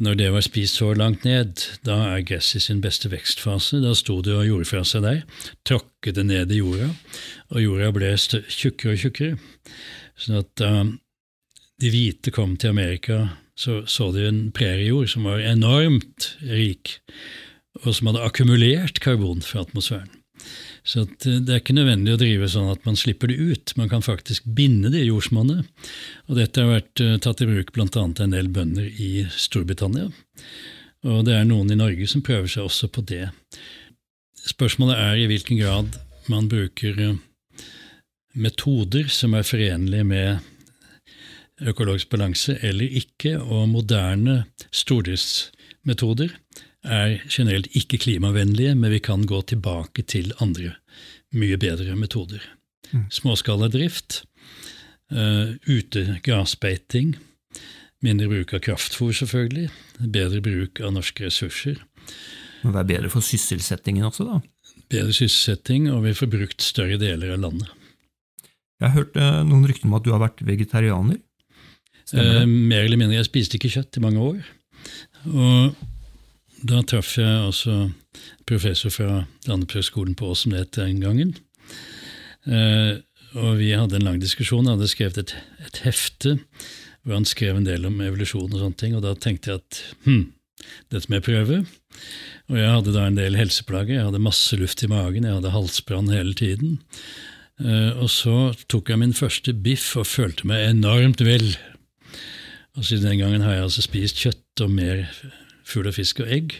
Når 0.00 0.16
det 0.20 0.28
var 0.32 0.44
spist 0.44 0.78
så 0.78 0.92
langt 0.94 1.24
ned, 1.24 1.64
da 1.84 1.96
er 2.12 2.26
gresset 2.28 2.60
i 2.60 2.64
sin 2.66 2.82
beste 2.84 3.10
vekstfase. 3.12 3.80
Da 3.82 3.94
sto 3.96 4.20
det 4.24 4.36
og 4.36 4.46
gjorde 4.46 4.68
fra 4.68 4.84
seg 4.86 5.04
der, 5.04 5.24
tråkket 5.66 6.20
det 6.20 6.26
ned 6.28 6.52
i 6.54 6.60
jorda, 6.60 6.92
og 7.50 7.64
jorda 7.64 7.90
ble 7.96 8.12
tjukkere 8.20 8.94
og 8.94 9.02
tjukkere. 9.02 9.40
Sånn 10.20 10.40
at 10.44 10.52
da 10.60 10.70
de 11.80 11.90
hvite 11.92 12.32
kom 12.32 12.58
til 12.60 12.74
Amerika, 12.76 13.22
så 13.56 13.82
så 13.88 14.12
de 14.12 14.28
en 14.28 14.40
præriejord 14.56 15.08
som 15.12 15.26
var 15.28 15.40
enormt 15.40 16.34
rik, 16.44 16.98
og 17.82 17.92
som 17.96 18.12
hadde 18.12 18.24
akkumulert 18.24 19.00
karbon 19.00 19.40
fra 19.44 19.64
atmosfæren. 19.64 20.19
Så 20.86 21.04
eh, 21.04 21.38
det 21.40 21.54
er 21.54 21.62
ikke 21.62 21.76
nødvendig 21.76 22.14
å 22.14 22.20
drive 22.20 22.48
sånn 22.50 22.70
at 22.72 22.84
man 22.88 22.98
slipper 22.98 23.30
det 23.30 23.38
ut. 23.38 23.74
Man 23.80 23.90
kan 23.92 24.04
faktisk 24.04 24.46
binde 24.56 24.92
det 24.92 25.04
i 25.04 25.10
jordsmonnet. 25.10 25.88
Og 26.28 26.38
dette 26.38 26.62
har 26.62 26.74
vært 26.78 27.04
uh, 27.04 27.16
tatt 27.22 27.42
i 27.44 27.48
bruk 27.50 27.72
bl.a. 27.76 27.88
en 28.04 28.36
del 28.36 28.50
bønder 28.52 28.86
i 28.90 29.26
Storbritannia. 29.34 30.10
Og 31.08 31.24
det 31.24 31.36
er 31.36 31.48
noen 31.48 31.72
i 31.72 31.78
Norge 31.80 32.08
som 32.10 32.24
prøver 32.24 32.48
seg 32.50 32.68
også 32.68 32.90
på 32.92 33.04
det. 33.08 33.30
Spørsmålet 34.40 35.00
er 35.00 35.20
i 35.20 35.28
hvilken 35.30 35.60
grad 35.60 36.00
man 36.32 36.48
bruker 36.50 37.00
uh, 37.00 37.18
metoder 38.34 39.08
som 39.12 39.34
er 39.34 39.46
forenlige 39.46 40.06
med 40.06 40.50
økologisk 41.60 42.08
balanse 42.12 42.56
eller 42.64 42.88
ikke, 43.00 43.34
og 43.36 43.68
moderne 43.68 44.44
stordriftsmetoder 44.72 46.32
er 46.84 47.18
generelt 47.28 47.68
ikke 47.76 48.00
klimavennlige, 48.00 48.74
men 48.74 48.92
vi 48.94 49.00
kan 49.04 49.26
gå 49.28 49.42
tilbake 49.42 50.04
til 50.08 50.32
andre, 50.40 50.74
mye 51.36 51.58
bedre 51.60 51.96
metoder. 51.98 52.42
Mm. 52.90 53.06
Småskaladrift, 53.12 54.22
uh, 55.12 55.56
utegrasbeiting, 55.68 57.16
mindre 58.00 58.30
bruk 58.30 58.54
av 58.56 58.64
kraftfôr, 58.64 59.12
selvfølgelig, 59.16 59.68
bedre 60.00 60.40
bruk 60.44 60.80
av 60.80 60.94
norske 60.96 61.28
ressurser. 61.28 61.82
Men 62.62 62.74
det 62.74 62.80
er 62.82 62.90
bedre 62.94 63.12
for 63.12 63.24
sysselsettingen 63.24 64.08
også, 64.08 64.26
da? 64.28 64.40
Bedre 64.90 65.12
sysselsetting, 65.14 65.90
og 65.92 66.04
vi 66.08 66.16
får 66.16 66.32
brukt 66.32 66.64
større 66.64 66.98
deler 67.00 67.36
av 67.36 67.44
landet. 67.44 67.76
Jeg 68.80 68.88
har 68.88 68.96
hørt 68.96 69.20
uh, 69.20 69.42
noen 69.44 69.68
rykter 69.68 69.90
om 69.90 69.98
at 69.98 70.06
du 70.06 70.14
har 70.14 70.22
vært 70.22 70.40
vegetarianer? 70.48 71.20
Uh, 72.10 72.42
mer 72.48 72.86
eller 72.86 72.98
mindre. 72.98 73.20
Jeg 73.20 73.28
spiste 73.28 73.60
ikke 73.60 73.70
kjøtt 73.70 74.00
i 74.00 74.02
mange 74.02 74.24
år. 74.24 74.40
Og 75.28 75.76
da 76.66 76.82
traff 76.84 77.16
jeg 77.18 77.44
også 77.46 77.76
professor 78.48 78.92
fra 78.92 79.22
Landbrukshøgskolen 79.48 80.16
på 80.18 80.32
Ås, 80.32 80.44
som 80.44 80.54
det 80.54 80.64
het 80.64 80.78
den 80.80 81.00
gangen. 81.02 81.34
Eh, 82.46 83.00
og 83.38 83.60
vi 83.60 83.70
hadde 83.76 83.98
en 83.98 84.06
lang 84.08 84.20
diskusjon. 84.20 84.66
Jeg 84.66 84.76
hadde 84.76 84.90
skrevet 84.90 85.22
et, 85.22 85.34
et, 85.62 85.82
hefte 85.86 86.36
hvor 87.04 87.16
han 87.16 87.28
skrev 87.28 87.56
en 87.56 87.68
del 87.68 87.86
om 87.88 88.00
evolusjon 88.04 88.50
og 88.50 88.60
sånne 88.60 88.80
ting. 88.80 88.96
Og 88.98 89.04
da 89.04 89.14
tenkte 89.16 89.52
jeg 89.52 89.62
at 89.62 89.80
hm, 90.04 90.24
dette 90.92 91.08
må 91.08 91.20
jeg 91.20 91.26
prøve. 91.28 91.60
Og 92.50 92.58
jeg 92.58 92.72
hadde 92.74 92.94
da 92.96 93.06
en 93.06 93.18
del 93.18 93.38
helseplager. 93.38 93.96
Jeg 93.96 94.08
hadde 94.10 94.22
masse 94.22 94.58
luft 94.60 94.82
i 94.84 94.90
magen, 94.90 95.26
jeg 95.26 95.38
hadde 95.38 95.54
halsbrann 95.54 96.10
hele 96.12 96.34
tiden. 96.36 96.80
Eh, 97.62 97.92
og 97.96 98.10
så 98.12 98.50
tok 98.72 98.90
jeg 98.90 99.00
min 99.00 99.16
første 99.16 99.54
biff 99.54 99.94
og 100.00 100.08
følte 100.10 100.48
meg 100.50 100.66
enormt 100.72 101.22
vel. 101.24 101.52
Og 102.78 102.86
siden 102.86 103.08
den 103.08 103.22
gangen 103.22 103.46
har 103.46 103.56
jeg 103.56 103.68
altså 103.68 103.86
spist 103.86 104.20
kjøtt 104.20 104.64
og 104.64 104.74
mer 104.74 105.06
fugl 105.70 105.90
og 105.90 105.96
fisk 105.96 106.22
og 106.24 106.32
egg. 106.32 106.58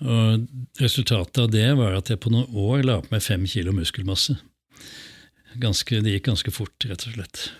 Og 0.00 0.46
Resultatet 0.80 1.42
av 1.42 1.50
det 1.52 1.66
var 1.76 1.98
at 1.98 2.08
jeg 2.08 2.20
på 2.22 2.32
noen 2.32 2.48
år 2.56 2.84
la 2.86 3.00
på 3.04 3.12
meg 3.12 3.24
fem 3.24 3.44
kilo 3.48 3.74
muskelmasse. 3.76 4.38
Ganske, 5.60 6.00
det 6.00 6.14
gikk 6.14 6.30
ganske 6.30 6.52
fort, 6.54 6.76
rett 6.86 7.04
og 7.08 7.18
slett. 7.18 7.50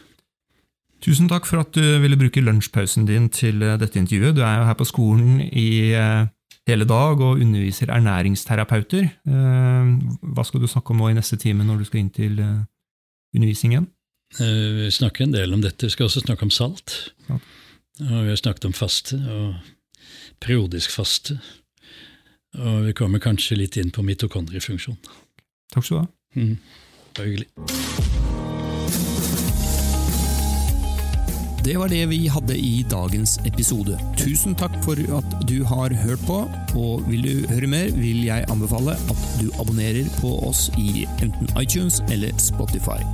Tusen 1.05 1.31
takk 1.31 1.47
for 1.49 1.63
at 1.63 1.73
du 1.73 1.83
ville 2.03 2.19
bruke 2.21 2.43
lunsjpausen 2.45 3.07
din 3.09 3.31
til 3.33 3.63
eh, 3.65 3.79
dette 3.81 3.99
intervjuet. 4.01 4.37
Du 4.37 4.43
er 4.45 4.61
jo 4.61 4.69
her 4.69 4.77
på 4.77 4.89
skolen 4.89 5.41
i 5.41 5.93
eh, 5.97 6.29
hele 6.69 6.87
dag 6.89 7.23
og 7.25 7.41
underviser 7.41 7.93
ernæringsterapeuter. 7.95 9.09
Eh, 9.09 9.95
hva 10.21 10.45
skal 10.45 10.61
du 10.61 10.69
snakke 10.69 10.93
om 10.93 11.01
nå 11.01 11.11
i 11.11 11.17
neste 11.17 11.41
time 11.41 11.65
når 11.65 11.81
du 11.81 11.89
skal 11.89 12.03
inn 12.03 12.13
til 12.15 12.37
undervisningen? 12.41 13.89
Vi 14.39 14.93
snakker 14.95 15.25
en 15.25 15.35
del 15.35 15.57
om 15.57 15.65
dette. 15.65 15.89
Vi 15.89 15.97
skal 15.97 16.07
også 16.07 16.23
snakke 16.23 16.47
om 16.47 16.53
salt. 16.55 17.15
Ja. 17.27 17.41
Og 18.05 18.21
vi 18.23 18.31
har 18.31 18.39
snakket 18.39 18.69
om 18.69 18.77
faste. 18.77 19.17
og 19.19 19.57
periodisk 20.41 20.91
faste. 20.95 21.39
Og 22.59 22.87
vi 22.89 22.97
kommer 22.99 23.23
kanskje 23.23 23.61
litt 23.61 23.77
inn 23.79 23.93
på 23.95 24.03
mitokondriefunksjon. 24.03 24.99
Takk 25.71 25.87
skal 25.87 25.97
du 25.97 26.03
ha. 26.03 26.09
Mm. 26.35 26.57
Det 27.15 27.23
var 27.23 27.31
hyggelig. 27.31 27.49
Det 31.61 31.77
var 31.77 31.89
det 31.93 32.07
vi 32.09 32.27
hadde 32.27 32.57
i 32.57 32.85
dagens 32.91 33.37
episode. 33.47 33.99
Tusen 34.17 34.57
takk 34.57 34.73
for 34.85 34.97
at 35.19 35.35
du 35.49 35.61
har 35.69 35.93
hørt 36.05 36.23
på, 36.27 36.39
og 36.81 37.05
vil 37.11 37.27
du 37.27 37.49
høre 37.53 37.69
mer, 37.69 37.93
vil 38.01 38.25
jeg 38.25 38.49
anbefale 38.49 38.97
at 38.97 39.27
du 39.43 39.51
abonnerer 39.61 40.09
på 40.23 40.33
oss 40.49 40.71
i 40.81 41.05
enten 41.21 41.53
iTunes 41.61 42.01
eller 42.09 42.33
Spotify. 42.41 43.05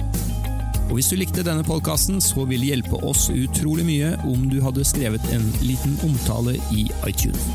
Og 0.86 0.94
Hvis 0.94 1.08
du 1.10 1.16
likte 1.18 1.42
denne 1.42 1.66
podkasten, 1.66 2.20
så 2.22 2.44
vil 2.46 2.62
det 2.62 2.68
hjelpe 2.70 3.00
oss 3.08 3.26
utrolig 3.34 3.86
mye 3.88 4.12
om 4.30 4.46
du 4.50 4.60
hadde 4.62 4.86
skrevet 4.86 5.24
en 5.34 5.48
liten 5.66 5.96
omtale 6.06 6.54
i 6.70 6.86
iTunes. 7.08 7.48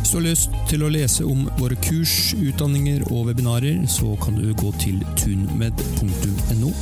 Hvis 0.00 0.10
du 0.10 0.16
har 0.18 0.26
lyst 0.26 0.58
til 0.66 0.82
å 0.82 0.90
lese 0.90 1.22
om 1.22 1.46
våre 1.60 1.78
kurs, 1.86 2.34
utdanninger 2.34 3.06
og 3.12 3.28
webinarer, 3.30 3.84
så 3.86 4.16
kan 4.24 4.34
du 4.34 4.50
gå 4.58 4.72
til 4.82 4.98
tunmed.no. 5.22 6.74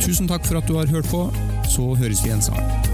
Tusen 0.00 0.30
takk 0.30 0.48
for 0.48 0.62
at 0.62 0.68
du 0.70 0.78
har 0.80 0.88
hørt 0.88 1.12
på, 1.12 1.26
så 1.68 1.92
høres 2.00 2.24
vi 2.24 2.32
igjen 2.32 2.46
snart. 2.48 2.85